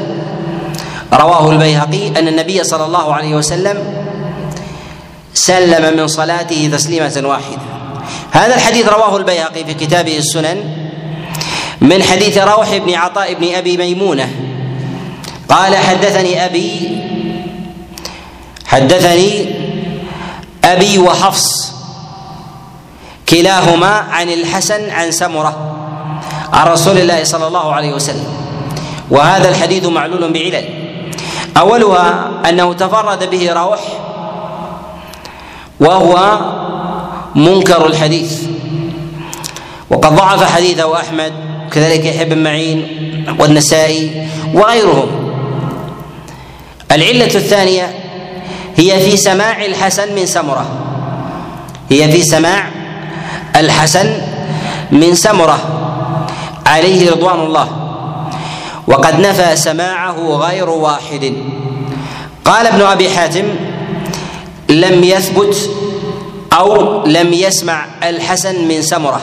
رواه 1.15 1.51
البيهقي 1.51 2.07
أن 2.07 2.27
النبي 2.27 2.63
صلى 2.63 2.85
الله 2.85 3.13
عليه 3.13 3.35
وسلم 3.35 4.05
سلم 5.33 5.97
من 5.97 6.07
صلاته 6.07 6.69
تسليمة 6.73 7.21
واحدة. 7.23 7.57
هذا 8.31 8.55
الحديث 8.55 8.87
رواه 8.87 9.17
البيهقي 9.17 9.65
في 9.65 9.73
كتابه 9.73 10.17
السنن 10.17 10.63
من 11.81 12.03
حديث 12.03 12.37
روح 12.37 12.77
بن 12.77 12.93
عطاء 12.93 13.33
بن 13.33 13.55
أبي 13.55 13.77
ميمونة. 13.77 14.29
قال 15.49 15.75
حدثني 15.75 16.45
أبي 16.45 16.97
حدثني 18.65 19.55
أبي 20.63 20.99
وحفص 20.99 21.71
كلاهما 23.29 23.87
عن 23.87 24.29
الحسن 24.29 24.89
عن 24.89 25.11
سمرة 25.11 25.75
عن 26.53 26.67
رسول 26.67 26.97
الله 26.97 27.23
صلى 27.23 27.47
الله 27.47 27.73
عليه 27.73 27.93
وسلم. 27.93 28.27
وهذا 29.09 29.49
الحديث 29.49 29.85
معلول 29.85 30.33
بعلل. 30.33 30.84
أولها 31.57 32.29
أنه 32.49 32.73
تفرد 32.73 33.29
به 33.29 33.53
روح 33.53 33.79
وهو 35.79 36.39
منكر 37.35 37.85
الحديث. 37.85 38.41
وقد 39.89 40.15
ضعف 40.15 40.43
حديثه 40.55 40.99
أحمد 40.99 41.33
كذلك 41.71 42.05
يحيى 42.05 42.25
بن 42.25 42.43
معين 42.43 42.87
والنسائي 43.39 44.27
وغيرهم. 44.53 45.31
العلة 46.91 47.35
الثانية 47.35 47.93
هي 48.77 48.99
في 48.99 49.17
سماع 49.17 49.65
الحسن 49.65 50.15
من 50.15 50.25
سمرة. 50.25 50.65
هي 51.89 52.11
في 52.11 52.23
سماع 52.23 52.69
الحسن 53.55 54.21
من 54.91 55.15
سمرة 55.15 55.59
عليه 56.65 57.11
رضوان 57.11 57.39
الله. 57.39 57.84
وقد 58.87 59.19
نفى 59.19 59.55
سماعه 59.55 60.17
غير 60.35 60.69
واحد. 60.69 61.33
قال 62.45 62.67
ابن 62.67 62.81
أبي 62.81 63.09
حاتم 63.09 63.45
لم 64.69 65.03
يثبت 65.03 65.69
أو 66.53 67.03
لم 67.05 67.33
يسمع 67.33 67.85
الحسن 68.03 68.67
من 68.67 68.81
سمرة. 68.81 69.21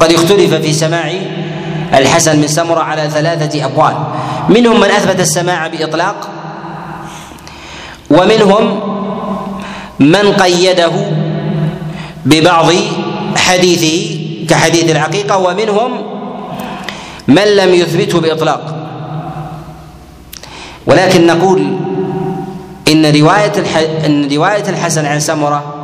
قد 0.00 0.12
اختلف 0.12 0.54
في 0.54 0.72
سماع 0.72 1.12
الحسن 1.94 2.38
من 2.40 2.48
سمرة 2.48 2.80
على 2.80 3.10
ثلاثة 3.10 3.64
أقوال. 3.64 3.94
منهم 4.48 4.80
من 4.80 4.90
أثبت 4.90 5.20
السماع 5.20 5.66
بإطلاق 5.66 6.28
ومنهم 8.10 8.80
من 10.00 10.32
قيده 10.32 10.92
ببعض 12.26 12.66
حديثه 13.36 14.20
كحديث 14.48 14.90
العقيقة 14.90 15.36
ومنهم 15.36 15.90
من 17.28 17.44
لم 17.44 17.74
يثبته 17.74 18.20
بإطلاق. 18.20 18.79
ولكن 20.90 21.26
نقول 21.26 21.76
إن 22.88 23.06
رواية 23.06 23.52
الح... 23.56 23.76
إن 24.06 24.28
رواية 24.32 24.68
الحسن 24.68 25.06
عن 25.06 25.20
سمرة 25.20 25.74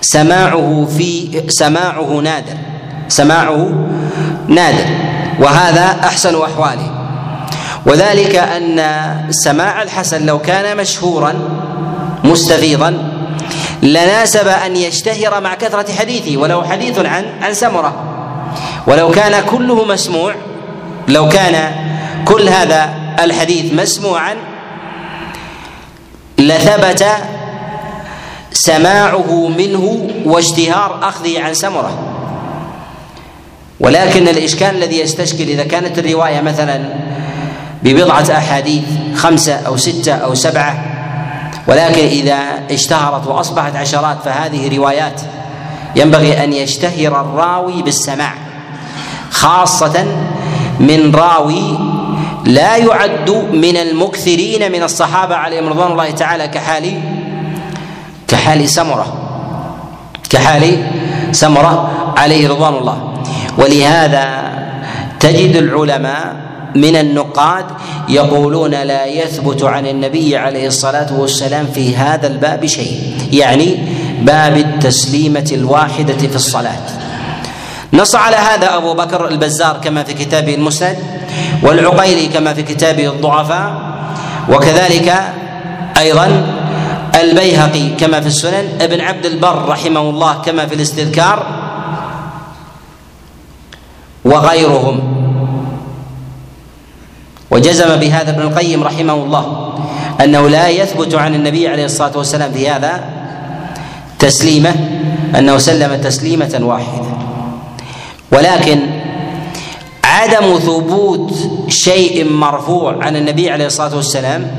سماعه 0.00 0.86
في 0.98 1.42
سماعه 1.48 2.20
نادر 2.24 2.56
سماعه 3.08 3.86
نادر 4.48 4.84
وهذا 5.40 5.96
أحسن 6.04 6.42
أحواله. 6.42 6.90
وذلك 7.86 8.36
أن 8.36 8.80
سماع 9.30 9.82
الحسن 9.82 10.26
لو 10.26 10.38
كان 10.38 10.76
مشهورا 10.76 11.34
مستفيضا 12.24 13.12
لناسب 13.82 14.48
أن 14.48 14.76
يشتهر 14.76 15.40
مع 15.40 15.54
كثرة 15.54 15.92
حديثه 15.92 16.36
ولو 16.36 16.62
حديث 16.62 16.98
عن 16.98 17.24
عن 17.42 17.54
سمرة. 17.54 17.94
ولو 18.86 19.10
كان 19.10 19.44
كله 19.46 19.84
مسموع 19.84 20.34
لو 21.08 21.28
كان 21.28 21.72
كل 22.24 22.48
هذا 22.48 23.05
الحديث 23.20 23.72
مسموعا 23.72 24.36
لثبت 26.38 27.06
سماعه 28.52 29.48
منه 29.48 30.08
واشتهار 30.24 30.98
أخذه 31.02 31.42
عن 31.42 31.54
سمرة. 31.54 31.98
ولكن 33.80 34.28
الإشكال 34.28 34.76
الذي 34.76 35.00
يستشكل 35.00 35.42
إذا 35.42 35.64
كانت 35.64 35.98
الرواية 35.98 36.40
مثلا 36.40 36.84
ببضعة 37.82 38.26
أحاديث 38.30 38.84
خمسة 39.14 39.54
أو 39.54 39.76
ستة 39.76 40.12
أو 40.12 40.34
سبعة 40.34 40.84
ولكن 41.68 42.06
إذا 42.06 42.38
اشتهرت 42.70 43.26
وأصبحت 43.26 43.76
عشرات 43.76 44.16
فهذه 44.24 44.76
روايات 44.76 45.20
ينبغي 45.96 46.44
أن 46.44 46.52
يشتهر 46.52 47.20
الراوي 47.20 47.82
بالسماع 47.82 48.34
خاصة 49.30 50.04
من 50.80 51.14
راوي 51.14 51.78
لا 52.46 52.76
يعد 52.76 53.30
من 53.52 53.76
المكثرين 53.76 54.72
من 54.72 54.82
الصحابة 54.82 55.34
عليهم 55.34 55.68
رضوان 55.68 55.92
الله 55.92 56.10
تعالى 56.10 56.48
كحال 56.48 57.00
كحال 58.28 58.68
سمرة. 58.68 59.22
كحال 60.30 60.86
سمرة 61.32 61.90
عليه 62.16 62.48
رضوان 62.48 62.74
الله. 62.74 63.14
ولهذا 63.58 64.52
تجد 65.20 65.56
العلماء 65.56 66.36
من 66.74 66.96
النقاد 66.96 67.64
يقولون 68.08 68.70
لا 68.70 69.06
يثبت 69.06 69.62
عن 69.62 69.86
النبي 69.86 70.36
عليه 70.36 70.66
الصلاة 70.66 71.20
والسلام 71.20 71.66
في 71.66 71.96
هذا 71.96 72.26
الباب 72.26 72.66
شيء. 72.66 73.00
يعني 73.32 73.78
باب 74.22 74.56
التسليمة 74.56 75.48
الواحدة 75.52 76.18
في 76.18 76.36
الصلاة. 76.36 77.05
نص 77.96 78.14
على 78.14 78.36
هذا 78.36 78.76
أبو 78.76 78.94
بكر 78.94 79.28
البزار 79.28 79.80
كما 79.84 80.02
في 80.04 80.14
كتابه 80.14 80.54
المسند 80.54 80.98
والعقيلي 81.62 82.26
كما 82.26 82.54
في 82.54 82.62
كتابه 82.62 83.08
الضعفاء 83.08 83.74
وكذلك 84.48 85.14
أيضا 85.98 86.46
البيهقي 87.20 87.88
كما 87.88 88.20
في 88.20 88.26
السنن 88.26 88.68
ابن 88.80 89.00
عبد 89.00 89.26
البر 89.26 89.68
رحمه 89.68 90.00
الله 90.00 90.34
كما 90.34 90.66
في 90.66 90.74
الاستذكار 90.74 91.46
وغيرهم. 94.24 95.16
وجزم 97.50 97.96
بهذا 97.96 98.30
ابن 98.30 98.42
القيم 98.42 98.84
رحمه 98.84 99.14
الله 99.14 99.74
أنه 100.20 100.48
لا 100.48 100.68
يثبت 100.68 101.14
عن 101.14 101.34
النبي 101.34 101.68
عليه 101.68 101.84
الصلاة 101.84 102.18
والسلام 102.18 102.52
في 102.52 102.70
هذا 102.70 103.04
تسليمه 104.18 104.74
أنه 105.38 105.58
سلم 105.58 106.00
تسليمة 106.00 106.58
واحدة. 106.60 107.25
ولكن 108.32 108.80
عدم 110.04 110.58
ثبوت 110.58 111.32
شيء 111.68 112.30
مرفوع 112.30 113.04
عن 113.04 113.16
النبي 113.16 113.50
عليه 113.50 113.66
الصلاة 113.66 113.96
والسلام 113.96 114.50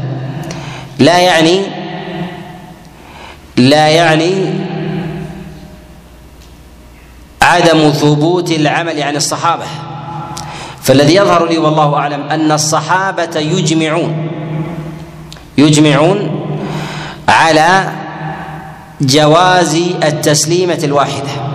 لا 1.00 1.20
يعني 1.20 1.62
لا 3.58 3.88
يعني 3.88 4.54
عدم 7.42 7.90
ثبوت 7.90 8.52
العمل 8.52 9.02
عن 9.04 9.16
الصحابة. 9.16 9.66
فالذي 10.84 11.16
يظهر 11.16 11.46
لي 11.50 11.58
والله 11.58 11.96
أعلم 11.96 12.22
أن 12.22 12.52
الصحابة 12.52 13.40
يجمعون 13.40 14.28
يجمعون 15.58 16.46
على 17.28 17.92
جواز 19.02 19.76
التسليمة 20.04 20.80
الواحدة. 20.84 21.47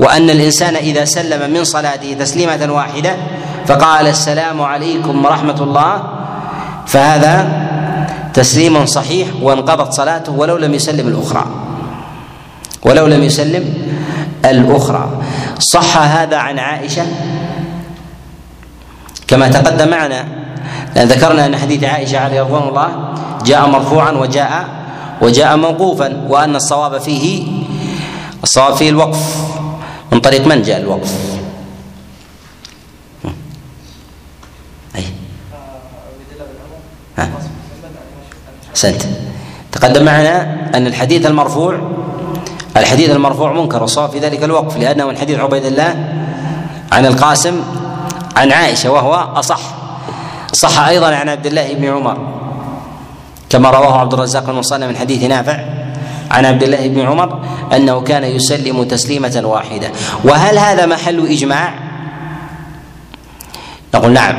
وأن 0.00 0.30
الإنسان 0.30 0.76
إذا 0.76 1.04
سلم 1.04 1.50
من 1.50 1.64
صلاته 1.64 2.16
تسليمة 2.20 2.72
واحدة 2.72 3.16
فقال 3.66 4.06
السلام 4.06 4.62
عليكم 4.62 5.24
ورحمة 5.24 5.62
الله 5.62 6.02
فهذا 6.86 7.66
تسليم 8.34 8.86
صحيح 8.86 9.28
وانقضت 9.42 9.92
صلاته 9.92 10.32
ولو 10.32 10.56
لم 10.56 10.74
يسلم 10.74 11.08
الأخرى. 11.08 11.46
ولو 12.84 13.06
لم 13.06 13.22
يسلم 13.22 13.74
الأخرى. 14.44 15.10
صح 15.58 15.96
هذا 15.96 16.36
عن 16.36 16.58
عائشة 16.58 17.06
كما 19.26 19.48
تقدم 19.48 19.88
معنا 19.88 20.24
لأن 20.96 21.08
ذكرنا 21.08 21.46
أن 21.46 21.56
حديث 21.56 21.84
عائشة 21.84 22.18
عليه 22.18 22.40
رضوان 22.40 22.68
الله 22.68 22.88
جاء 23.44 23.66
مرفوعا 23.66 24.10
وجاء 24.12 24.64
وجاء 25.22 25.56
موقوفا 25.56 26.26
وأن 26.28 26.56
الصواب 26.56 27.00
فيه 27.00 27.46
الصواب 28.42 28.74
فيه 28.74 28.90
الوقف. 28.90 29.55
من 30.12 30.20
طريق 30.20 30.46
من 30.46 30.62
جاء 30.62 30.80
الوقف؟ 30.80 31.12
أي. 34.96 35.04
أحسنت. 38.70 39.02
تقدم 39.72 40.04
معنا 40.04 40.42
أن 40.74 40.86
الحديث 40.86 41.26
المرفوع 41.26 41.80
الحديث 42.76 43.10
المرفوع 43.10 43.52
منكر 43.52 43.82
والصواب 43.82 44.10
في 44.10 44.18
ذلك 44.18 44.44
الوقف 44.44 44.76
لأنه 44.76 45.06
من 45.06 45.16
حديث 45.16 45.38
عبيد 45.38 45.64
الله 45.64 45.94
عن 46.92 47.06
القاسم 47.06 47.62
عن 48.36 48.52
عائشة 48.52 48.90
وهو 48.90 49.14
أصح. 49.14 49.60
صح 50.52 50.78
أيضا 50.78 51.14
عن 51.14 51.28
عبد 51.28 51.46
الله 51.46 51.74
بن 51.74 51.84
عمر 51.84 52.18
كما 53.48 53.70
رواه 53.70 54.00
عبد 54.00 54.12
الرزاق 54.12 54.50
بن 54.50 54.86
من 54.86 54.96
حديث 54.96 55.22
نافع. 55.22 55.85
عن 56.30 56.44
عبد 56.44 56.62
الله 56.62 56.88
بن 56.88 57.00
عمر 57.00 57.42
أنه 57.72 58.00
كان 58.00 58.24
يسلم 58.24 58.84
تسليمة 58.84 59.42
واحدة. 59.44 59.90
وهل 60.24 60.58
هذا 60.58 60.86
محل 60.86 61.26
إجماع؟ 61.26 61.74
نقول 63.94 64.12
نعم. 64.12 64.36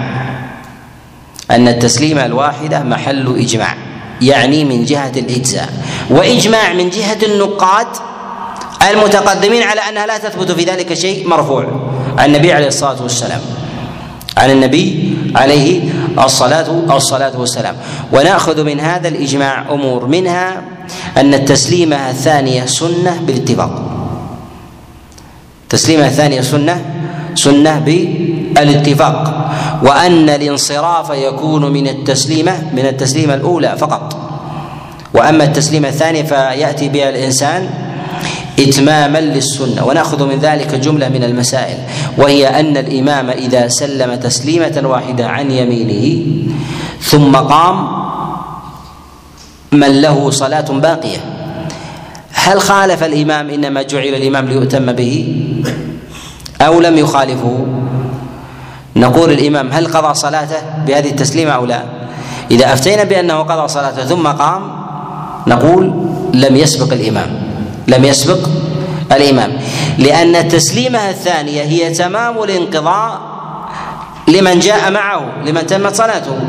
أن 1.52 1.68
التسليمة 1.68 2.26
الواحدة 2.26 2.84
محل 2.84 3.38
إجماع 3.40 3.76
يعني 4.22 4.66
من 4.66 4.86
جهة 4.86 5.12
الإجزاء. 5.18 5.70
وإجماع 6.10 6.74
من 6.74 6.90
جهة 6.90 7.18
النقاد 7.24 7.88
المتقدمين 8.92 9.64
على 9.64 9.82
أنها 9.82 10.06
لا 10.06 10.18
تثبت 10.18 10.52
في 10.52 10.64
ذلك 10.64 10.94
شيء 10.94 11.28
مرفوع. 11.28 11.66
عن 12.18 12.26
النبي 12.26 12.54
عليه 12.54 12.68
الصلاة 12.68 13.02
والسلام 13.02 13.42
عن 14.38 14.52
النبي 14.52 15.18
عليه 15.36 15.82
الصلاة 16.20 16.96
الصلاة 16.96 17.40
والسلام. 17.40 17.76
ونأخذ 18.14 18.64
من 18.64 18.80
هذا 18.80 19.08
الإجماع 19.08 19.72
أمور 19.72 20.06
منها 20.06 20.62
أن 21.18 21.34
التسليمة 21.34 22.10
الثانية 22.10 22.66
سنة 22.66 23.22
بالاتفاق. 23.22 23.82
التسليمة 25.64 26.06
الثانية 26.06 26.42
سنة 26.42 26.86
سنة 27.36 27.80
بالاتفاق. 27.80 29.52
وأن 29.84 30.30
الانصراف 30.30 31.10
يكون 31.10 31.74
من 31.74 31.88
التسليمة 31.88 32.62
من 32.74 32.86
التسليمة 32.86 33.34
الأولى 33.34 33.76
فقط. 33.78 34.18
وأما 35.14 35.44
التسليمة 35.44 35.88
الثانية 35.88 36.24
فيأتي 36.24 36.90
بها 36.90 37.10
الإنسان 37.10 37.70
إتماما 38.60 39.22
للسنة. 39.22 39.86
ونأخذ 39.86 40.26
من 40.26 40.40
ذلك 40.40 40.76
جملة 40.76 41.10
من 41.10 41.24
المسائل. 41.24 41.78
وهي 42.18 42.48
أن 42.48 42.78
الإمام 42.78 43.30
إذا 43.30 43.68
سلم 43.68 44.16
تسليمة 44.16 44.82
واحدة 44.84 45.28
عن 45.28 45.52
يمينه 45.52 46.26
ثم 47.02 47.36
قام 47.36 47.88
من 49.72 50.02
له 50.02 50.30
صلاة 50.30 50.72
باقية. 50.72 51.18
هل 52.34 52.62
خالف 52.62 53.04
الإمام 53.04 53.50
إنما 53.50 53.82
جعل 53.82 54.08
الإمام 54.08 54.46
ليؤتم 54.46 54.92
به؟ 54.92 55.44
أو 56.62 56.80
لم 56.82 56.98
يخالفه؟ 56.98 57.66
نقول 58.96 59.32
الإمام 59.32 59.72
هل 59.72 59.88
قضى 59.88 60.14
صلاته 60.14 60.58
بهذه 60.88 61.10
التسليمة 61.10 61.52
أو 61.52 61.66
لا؟ 61.66 61.84
إذا 62.52 62.74
أفتينا 62.74 63.04
بأنه 63.04 63.38
قضى 63.38 63.68
صلاته 63.68 64.06
ثم 64.06 64.28
قام 64.28 64.62
نقول 65.48 65.94
لم 66.34 66.56
يسبق 66.56 66.94
الإمام. 66.94 67.47
لم 67.88 68.06
يسبق 68.06 68.50
الإمام. 69.12 69.54
لأن 69.98 70.36
التسليمة 70.36 71.10
الثانية 71.10 71.62
هي 71.62 71.90
تمام 71.94 72.44
الانقضاء 72.44 73.22
لمن 74.28 74.60
جاء 74.60 74.92
معه 74.92 75.26
لمن 75.46 75.68
تمت 75.68 75.96
صلاته. 75.96 76.40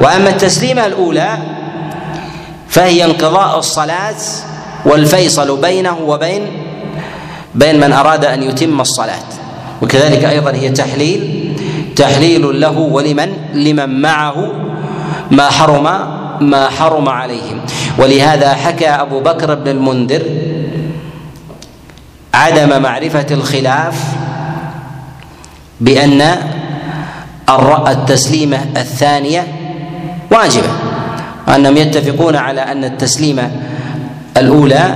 وأما 0.00 0.28
التسليمة 0.30 0.86
الأولى 0.86 1.38
فهي 2.68 3.04
انقضاء 3.04 3.58
الصلاة 3.58 4.14
والفيصل 4.84 5.60
بينه 5.60 5.98
وبين 5.98 6.42
بين 7.54 7.80
من 7.80 7.92
أراد 7.92 8.24
أن 8.24 8.42
يتم 8.42 8.80
الصلاة. 8.80 9.26
وكذلك 9.82 10.24
أيضا 10.24 10.50
هي 10.50 10.68
تحليل 10.68 11.52
تحليل 11.96 12.60
له 12.60 12.78
ولمن 12.78 13.32
لمن 13.54 14.00
معه 14.00 14.52
ما 15.30 15.50
حرم 15.50 15.84
ما 16.40 16.68
حرم 16.68 17.08
عليهم. 17.08 17.60
ولهذا 17.98 18.54
حكى 18.54 18.88
أبو 18.88 19.20
بكر 19.20 19.54
بن 19.54 19.68
المنذر 19.68 20.22
عدم 22.36 22.82
معرفة 22.82 23.26
الخلاف 23.30 24.04
بأن 25.80 26.36
التسليمة 27.88 28.58
الثانية 28.76 29.46
واجبة 30.30 30.68
وأنهم 31.48 31.76
يتفقون 31.76 32.36
على 32.36 32.60
أن 32.60 32.84
التسليمة 32.84 33.50
الأولى 34.36 34.94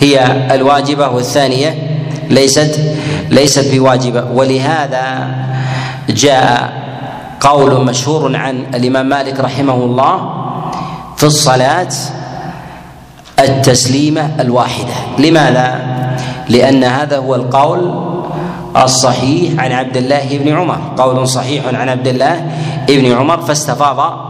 هي 0.00 0.26
الواجبة 0.54 1.08
والثانية 1.08 1.74
ليست 2.30 2.80
ليست 3.30 3.74
بواجبة. 3.74 4.24
ولهذا 4.32 5.28
جاء 6.08 6.72
قول 7.40 7.84
مشهور 7.84 8.36
عن 8.36 8.64
الإمام 8.74 9.08
مالك 9.08 9.40
رحمه 9.40 9.74
الله 9.74 10.34
في 11.16 11.24
الصلاة 11.24 11.88
التسليمة 13.40 14.30
الواحدة. 14.40 14.94
لماذا؟ 15.18 15.98
لأن 16.48 16.84
هذا 16.84 17.16
هو 17.16 17.34
القول 17.34 18.08
الصحيح 18.84 19.60
عن 19.60 19.72
عبد 19.72 19.96
الله 19.96 20.38
بن 20.44 20.48
عمر. 20.52 20.78
قول 20.96 21.28
صحيح 21.28 21.66
عن 21.66 21.88
عبد 21.88 22.08
الله 22.08 22.46
بن 22.88 23.12
عمر 23.12 23.40
فاستفاض 23.42 24.28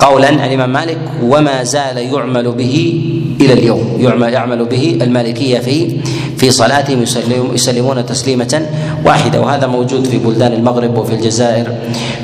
قولا 0.00 0.28
الإمام 0.28 0.72
مالك 0.72 0.98
وما 1.22 1.64
زال 1.64 1.98
يعمل 1.98 2.52
به 2.52 3.02
إلى 3.40 3.52
اليوم. 3.52 3.96
يعمل 4.00 4.32
يعمل 4.32 4.64
به 4.64 4.98
المالكية 5.02 5.58
في 5.58 5.96
في 6.36 6.50
صلاتهم 6.50 7.02
يسلمون 7.54 8.06
تسليمة 8.06 8.66
واحدة. 9.04 9.40
وهذا 9.40 9.66
موجود 9.66 10.06
في 10.06 10.18
بلدان 10.18 10.52
المغرب 10.52 10.98
وفي 10.98 11.14
الجزائر 11.14 11.72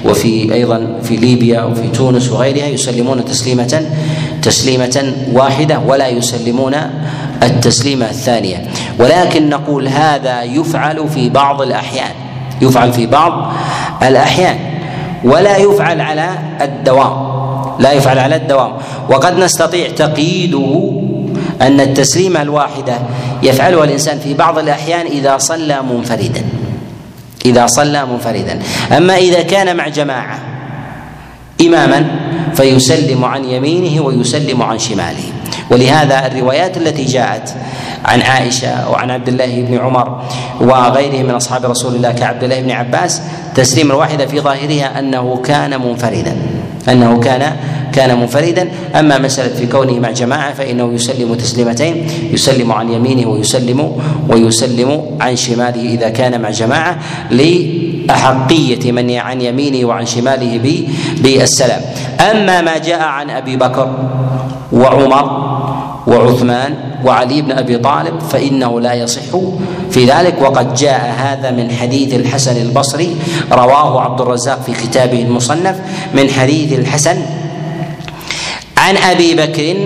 وفي 0.05 0.55
أيضا 0.55 0.99
في 1.03 1.17
ليبيا 1.17 1.63
وفي 1.63 1.89
تونس 1.89 2.31
وغيرها 2.31 2.67
يسلمون 2.67 3.25
تسليمة 3.25 3.87
تسليمة 4.43 5.13
واحدة 5.33 5.79
ولا 5.79 6.09
يسلمون 6.09 6.75
التسليمه 7.43 8.11
الثانية. 8.11 8.65
ولكن 8.99 9.49
نقول 9.49 9.89
هذا 9.89 10.43
يفعل 10.43 11.09
في 11.09 11.29
بعض 11.29 11.63
الأحيان 11.63 12.11
يفعل 12.63 12.93
في 12.93 13.07
بعض 13.07 13.53
الأحيان 14.03 14.59
ولا 15.25 15.57
يفعل 15.57 16.01
على 16.01 16.31
الدوام 16.61 17.33
لا 17.79 17.93
يفعل 17.93 18.19
على 18.19 18.37
الدوام. 18.37 18.73
وقد 19.09 19.39
نستطيع 19.39 19.89
تقييده 19.91 20.93
أن 21.63 21.81
التسليمة 21.81 22.43
الواحدة 22.43 22.99
يفعلها 23.43 23.85
الإنسان 23.85 24.19
في 24.19 24.35
بعض 24.35 24.59
الأحيان 24.59 25.07
إذا 25.07 25.39
صلى 25.39 25.79
منفردا 25.83 26.45
إذا 27.45 27.67
صلى 27.67 28.07
منفردا. 28.07 28.59
أما 28.97 29.17
إذا 29.17 29.43
كان 29.43 29.77
مع 29.77 29.89
جماعة 29.89 30.39
إماما 31.67 32.07
فيسلم 32.55 33.25
عن 33.25 33.45
يمينه 33.45 34.05
ويسلم 34.05 34.63
عن 34.63 34.79
شماله. 34.79 35.25
ولهذا 35.71 36.27
الروايات 36.27 36.77
التي 36.77 37.05
جاءت 37.05 37.55
عن 38.05 38.23
عائشة 38.23 38.91
وعن 38.91 39.11
عبد 39.11 39.29
الله 39.29 39.63
بن 39.63 39.79
عمر 39.79 40.23
وغيره 40.61 41.23
من 41.23 41.31
أصحاب 41.31 41.65
رسول 41.65 41.95
الله 41.95 42.13
كعبد 42.13 42.45
الله 42.45 42.61
بن 42.61 42.71
عباس 42.71 43.23
تسليم 43.55 43.91
واحدة 43.91 44.27
في 44.27 44.41
ظاهرها 44.41 44.99
أنه 44.99 45.43
كان 45.45 45.81
منفردا. 45.81 46.37
أنه 46.89 47.21
كان 47.21 47.57
كان 47.93 48.21
منفردا. 48.21 48.69
أما 48.95 49.19
مسألة 49.19 49.55
في 49.55 49.67
كونه 49.67 49.93
مع 49.93 50.11
جماعة 50.11 50.55
فإنه 50.55 50.93
يسلم 50.95 51.35
تسليمتين 51.35 52.07
يسلم 52.33 52.73
عن 52.73 52.93
يمينه 52.93 53.29
ويسلم 53.29 54.03
ويسلم 54.29 55.19
عن 55.21 55.37
شماله 55.37 55.95
إذا 55.95 56.09
كان 56.09 56.41
مع 56.41 56.51
جماعة 56.51 56.99
لأحقية 58.09 58.93
من 58.93 59.11
عن 59.17 59.41
يمينه 59.41 59.89
وعن 59.89 60.07
شماله 60.07 60.85
بالسلام. 61.23 61.81
أما 62.21 62.61
ما 62.61 62.79
جاء 62.79 63.03
عن 63.03 63.31
أبي 63.31 63.57
بكر 63.57 63.91
وعمر 64.73 65.53
وعثمان 66.07 66.75
وعلي 67.05 67.43
بن 67.43 67.53
أبي 67.53 67.79
طالب 67.79 68.21
فإنه 68.21 68.81
لا 68.81 68.95
يصح 68.95 69.23
في 69.91 70.05
ذلك 70.05 70.43
وقد 70.43 70.75
جاء 70.75 71.15
هذا 71.19 71.51
من 71.51 71.71
حديث 71.71 72.15
الحسن 72.15 72.57
البصري 72.63 73.17
رواه 73.53 74.01
عبد 74.01 74.21
الرزاق 74.21 74.63
في 74.63 74.73
كتابه 74.73 75.23
المصنف 75.23 75.77
من 76.15 76.31
حديث 76.31 76.73
الحسن 76.79 77.17
عن 78.77 78.97
أبي 78.97 79.35
بكر 79.35 79.77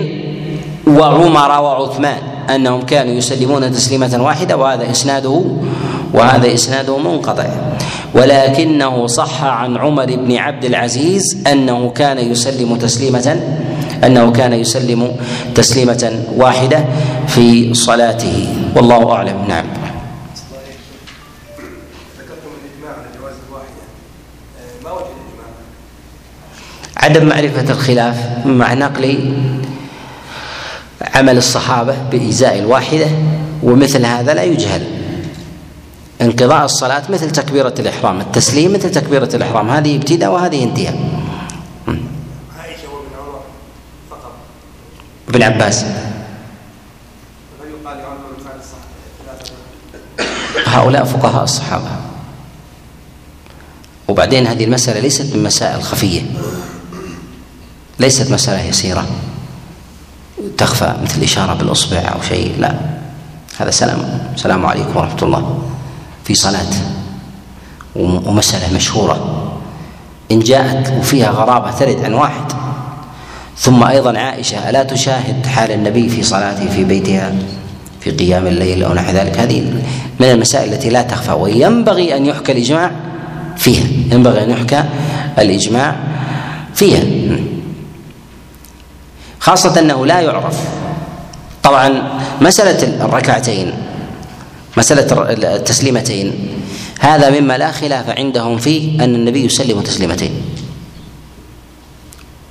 وعمر 0.87 1.61
وعثمان 1.61 2.17
أنهم 2.55 2.81
كانوا 2.81 3.13
يسلمون 3.13 3.71
تسليمة 3.71 4.17
واحدة 4.19 4.57
وهذا 4.57 4.91
اسناده 4.91 5.43
وهذا 6.13 6.53
إسناده 6.53 6.97
منقطع. 6.97 7.45
ولكنه 8.17 9.07
صح 9.07 9.43
عن 9.43 9.77
عمر 9.77 10.05
بن 10.05 10.35
عبد 10.35 10.65
العزيز 10.65 11.37
أنه 11.51 11.89
كان 11.89 12.17
يسلم 12.17 12.75
تسليمة 12.75 13.41
أنه 14.03 14.31
كان 14.31 14.53
يسلم 14.53 15.15
تسليمة 15.55 16.23
واحدة 16.35 16.85
في 17.27 17.73
صلاته. 17.73 18.47
والله 18.75 19.11
أعلم. 19.11 19.45
نعم. 19.47 19.65
عدم 26.97 27.25
معرفة 27.25 27.71
الخلاف 27.71 28.15
مع 28.45 28.73
نقل 28.73 29.33
عمل 31.15 31.37
الصحابة 31.37 31.95
بإزاء 32.11 32.59
الواحدة 32.59 33.07
ومثل 33.63 34.05
هذا 34.05 34.33
لا 34.33 34.43
يجهل. 34.43 34.96
انقضاء 36.21 36.65
الصلاة 36.65 37.03
مثل 37.09 37.31
تكبيرة 37.31 37.73
الإحرام 37.79 38.21
التسليم 38.21 38.73
مثل 38.73 38.91
تكبيرة 38.91 39.29
الإحرام 39.33 39.69
هذه 39.69 39.95
ابتداء 39.95 40.31
وهذه 40.31 40.63
انتهاء. 40.63 41.23
ابن 45.29 45.43
عباس. 45.43 45.85
هؤلاء 50.65 51.03
فقهاء 51.03 51.43
الصحابة. 51.43 51.89
وبعدين 54.07 54.47
هذه 54.47 54.63
المسألة 54.63 54.99
ليست 54.99 55.35
من 55.35 55.43
مسائل 55.43 55.83
خفية. 55.83 56.21
ليست 57.99 58.31
مسألة 58.31 58.61
يسيرة. 58.61 59.05
تخفى 60.57 60.93
مثل 61.03 61.17
الإشارة 61.17 61.53
بالإصبع 61.53 61.97
أو 61.97 62.21
شيء 62.21 62.55
لا. 62.59 62.79
هذا 63.57 63.71
سلام. 63.71 64.27
السلام 64.35 64.65
عليكم 64.65 64.97
ورحمة 64.97 65.23
الله. 65.23 65.69
في 66.27 66.35
صلاة. 66.35 66.73
ومسألة 67.95 68.75
مشهورة. 68.75 69.47
إن 70.31 70.39
جاءت 70.39 70.93
وفيها 70.99 71.29
غرابة 71.29 71.71
ترد 71.71 72.03
عن 72.03 72.13
واحد. 72.13 72.51
ثم 73.57 73.83
أيضا 73.83 74.17
عائشة 74.19 74.69
ألا 74.69 74.83
تشاهد 74.83 75.45
حال 75.45 75.71
النبي 75.71 76.09
في 76.09 76.23
صلاته 76.23 76.69
في 76.69 76.83
بيتها 76.83 77.35
في 78.01 78.11
قيام 78.11 78.47
الليل 78.47 78.83
أو 78.83 78.93
نحو 78.93 79.11
ذلك؟ 79.11 79.37
هذه 79.37 79.61
من 80.19 80.31
المسائل 80.31 80.73
التي 80.73 80.89
لا 80.89 81.01
تخفى 81.01 81.31
وينبغي 81.31 82.17
أن 82.17 82.25
يحكى 82.25 82.51
الإجماع 82.51 82.91
فيها. 83.57 83.85
ينبغي 84.11 84.43
أن 84.43 84.49
يحكى 84.49 84.83
الإجماع 85.39 85.95
فيها. 86.75 87.03
خاصة 89.39 89.79
أنه 89.79 90.05
لا 90.05 90.21
يعرف. 90.21 90.59
طبعا 91.63 92.19
مسألة 92.41 93.05
الركعتين 93.05 93.73
مسألة 94.77 95.31
التسليمتين. 95.55 96.33
هذا 96.99 97.39
مما 97.39 97.57
لا 97.57 97.71
خلاف 97.71 98.09
عندهم 98.09 98.57
فيه 98.57 99.03
أن 99.03 99.15
النبي 99.15 99.45
يسلم 99.45 99.81
تسليمتين. 99.81 100.31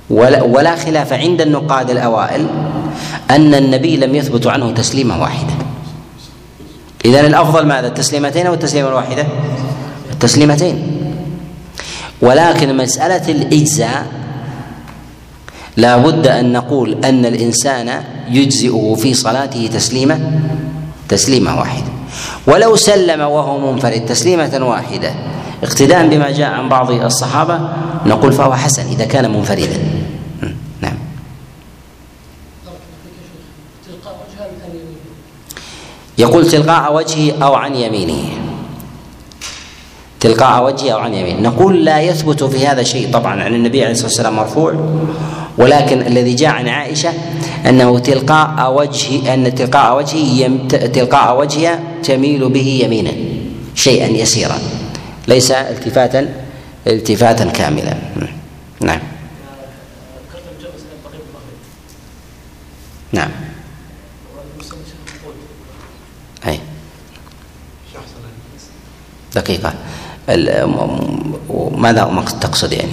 ولا, 0.09 0.43
ولا 0.43 0.75
خلاف 0.75 1.13
عند 1.13 1.41
النقاد 1.41 1.89
الأوائل 1.89 2.47
أن 3.31 3.55
النبي 3.55 3.97
لم 3.97 4.15
يثبت 4.15 4.47
عنه 4.47 4.71
تسليمة 4.71 5.21
واحدة. 5.21 5.53
إذا 7.05 7.19
الأفضل 7.19 7.65
ماذا؟ 7.65 7.87
التسليمتين 7.87 8.47
أو 8.47 8.53
التسليمة 8.53 8.89
الواحدة؟ 8.89 9.27
التسليمتين. 10.11 11.01
ولكن 12.21 12.77
مسألة 12.77 13.31
الإجزاء 13.31 14.07
لا 15.77 15.97
بد 15.97 16.27
أن 16.27 16.51
نقول 16.51 17.05
أن 17.05 17.25
الإنسان 17.25 18.03
يجزئه 18.29 18.95
في 18.99 19.13
صلاته 19.13 19.69
تسليمة 19.73 20.41
تسليمة 21.09 21.59
واحدة. 21.59 21.96
ولو 22.47 22.75
سلم 22.75 23.21
وهو 23.21 23.71
منفرد 23.71 24.05
تسليمة 24.05 24.59
واحدة. 24.61 25.13
اقتداء 25.63 26.07
بما 26.07 26.31
جاء 26.31 26.51
عن 26.51 26.69
بعض 26.69 26.91
الصحابة 26.91 27.59
نقول 28.05 28.33
فهو 28.33 28.53
حسن 28.53 28.87
إذا 28.87 29.05
كان 29.05 29.31
منفردا. 29.31 29.79
نعم. 30.81 30.97
يقول 36.17 36.47
تلقاء 36.47 36.95
وجهه 36.95 37.43
أو 37.43 37.55
عن 37.55 37.75
يمينه. 37.75 38.29
تلقاء 40.19 40.65
وجهه 40.65 40.93
أو 40.93 40.99
عن 40.99 41.13
يمينه. 41.13 41.49
نقول 41.49 41.85
لا 41.85 42.01
يثبت 42.01 42.43
في 42.43 42.67
هذا 42.67 42.83
شيء 42.83 43.11
طبعا 43.13 43.43
عن 43.43 43.53
النبي 43.55 43.81
عليه 43.81 43.91
الصلاة 43.91 44.07
والسلام 44.07 44.35
مرفوع 44.35 44.73
ولكن 45.57 46.01
الذي 46.01 46.33
جاء 46.33 46.49
عن 46.49 46.67
عائشة 46.67 47.13
أنه 47.65 47.99
تلقاء 47.99 48.73
وجه 48.73 49.33
أن 49.33 49.55
تلقاء 49.55 49.97
وجهه 49.97 50.49
تلقاء 50.67 51.39
وجهها 51.39 51.79
تميل 52.07 52.49
به 52.49 52.67
يمينا 52.83 53.13
شيئا 53.75 54.07
يسيرا 54.07 54.59
ليس 55.27 55.51
التفاتا 55.51 56.21
التفاتا 56.87 57.45
كاملا. 57.45 57.97
نعم. 58.81 58.99
نعم. 63.11 63.31
أي. 66.47 66.59
دقيقة. 69.35 69.73
ماذا 71.77 72.23
تقصد 72.41 72.73
يعني؟ 72.73 72.91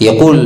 يقول 0.00 0.36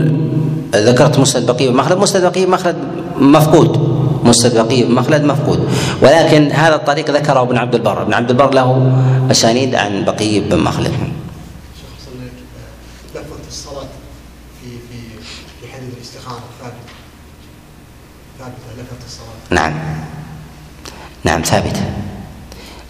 ذكرت 0.74 1.18
مسند 1.18 1.46
بقية 1.50 1.70
مخلد 1.70 1.98
مسند 1.98 2.22
بقية 2.22 2.46
مخلد 2.46 2.76
مفقود. 3.18 3.93
مسند 4.24 4.66
بقية 4.66 4.88
مخلد 4.88 5.22
مفقود. 5.24 5.68
ولكن 6.02 6.52
هذا 6.52 6.74
الطريق 6.74 7.10
ذكره 7.10 7.42
ابن 7.42 7.56
عبد 7.56 7.74
البر. 7.74 8.02
ابن 8.02 8.14
عبد 8.14 8.30
البر 8.30 8.54
له 8.54 8.92
أسانيد 9.30 9.74
عن 9.74 10.04
بقية 10.04 10.40
بن 10.40 10.58
مخلد. 10.58 10.92
لفظة 13.14 13.48
الصلاة 13.48 13.88
في 14.60 14.68
في 14.70 14.98
في 15.60 15.72
حديث 15.72 15.94
الاستخارة 15.96 16.42
ثابتة 16.60 16.76
ثابتة 18.38 19.04
الصلاة. 19.06 19.28
نعم. 19.50 19.74
نعم 21.24 21.42
ثابتة. 21.42 21.90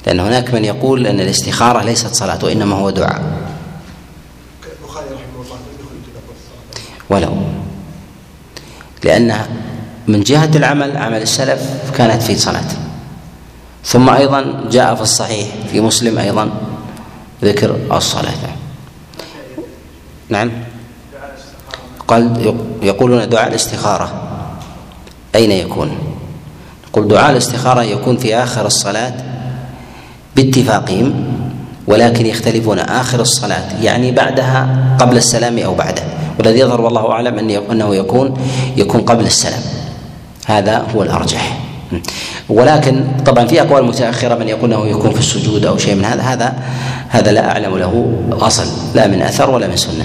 لأن 0.06 0.20
هناك 0.20 0.54
من 0.54 0.64
يقول 0.64 1.06
أن 1.06 1.20
الاستخارة 1.20 1.82
ليست 1.82 2.14
صلاة 2.14 2.44
وإنما 2.44 2.76
هو 2.76 2.90
دعاء. 2.90 3.22
البخاري 4.82 5.06
رحمه 5.06 5.42
الله 5.44 5.58
ولو. 7.10 7.36
لأن 9.04 9.46
من 10.08 10.20
جهة 10.20 10.50
العمل 10.56 10.96
عمل 10.96 11.22
السلف 11.22 11.60
كانت 11.96 12.22
في 12.22 12.36
صلاة. 12.36 12.68
ثم 13.84 14.08
أيضا 14.08 14.64
جاء 14.70 14.94
في 14.94 15.02
الصحيح 15.02 15.48
في 15.70 15.80
مسلم 15.80 16.18
أيضا 16.18 16.50
ذكر 17.44 17.76
الصلاة. 17.92 18.32
نعم. 20.28 20.50
قال 22.08 22.54
يقولون 22.82 23.28
دعاء 23.28 23.48
الاستخارة. 23.48 24.12
أين 25.34 25.50
يكون؟ 25.50 25.98
يقول 26.88 27.08
دعاء 27.08 27.30
الاستخارة 27.30 27.82
يكون 27.82 28.16
في 28.16 28.36
آخر 28.36 28.66
الصلاة 28.66 29.14
باتفاقهم 30.36 31.34
ولكن 31.86 32.26
يختلفون 32.26 32.78
آخر 32.78 33.20
الصلاة 33.20 33.82
يعني 33.82 34.12
بعدها 34.12 34.96
قبل 35.00 35.16
السلام 35.16 35.58
أو 35.58 35.74
بعده. 35.74 36.02
والذي 36.38 36.58
يظهر 36.58 36.80
والله 36.80 37.10
أعلم 37.10 37.38
أنه 37.70 37.94
يكون 37.94 38.34
يكون 38.76 39.00
قبل 39.00 39.26
السلام. 39.26 39.83
هذا 40.44 40.86
هو 40.94 41.02
الأرجح. 41.02 41.58
ولكن 42.48 43.04
طبعا 43.26 43.46
في 43.46 43.62
أقوال 43.62 43.84
متأخرة 43.84 44.34
من 44.34 44.48
يقول 44.48 44.72
أنه 44.72 44.86
يكون 44.86 45.12
في 45.12 45.18
السجود 45.18 45.64
أو 45.64 45.78
شيء 45.78 45.94
من 45.94 46.04
هذا 46.04 46.22
هذا 46.22 46.54
هذا 47.08 47.32
لا 47.32 47.50
أعلم 47.50 47.78
له 47.78 48.12
أصل 48.32 48.66
لا 48.94 49.06
من 49.06 49.22
أثر 49.22 49.50
ولا 49.50 49.66
من 49.68 49.76
سنة. 49.76 50.04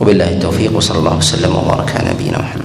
وبالله 0.00 0.28
التوفيق 0.28 0.76
وصلى 0.76 0.98
الله 0.98 1.16
وسلم 1.16 1.56
وبارك 1.56 1.96
على 1.96 2.10
نبينا 2.10 2.38
محمد. 2.38 2.59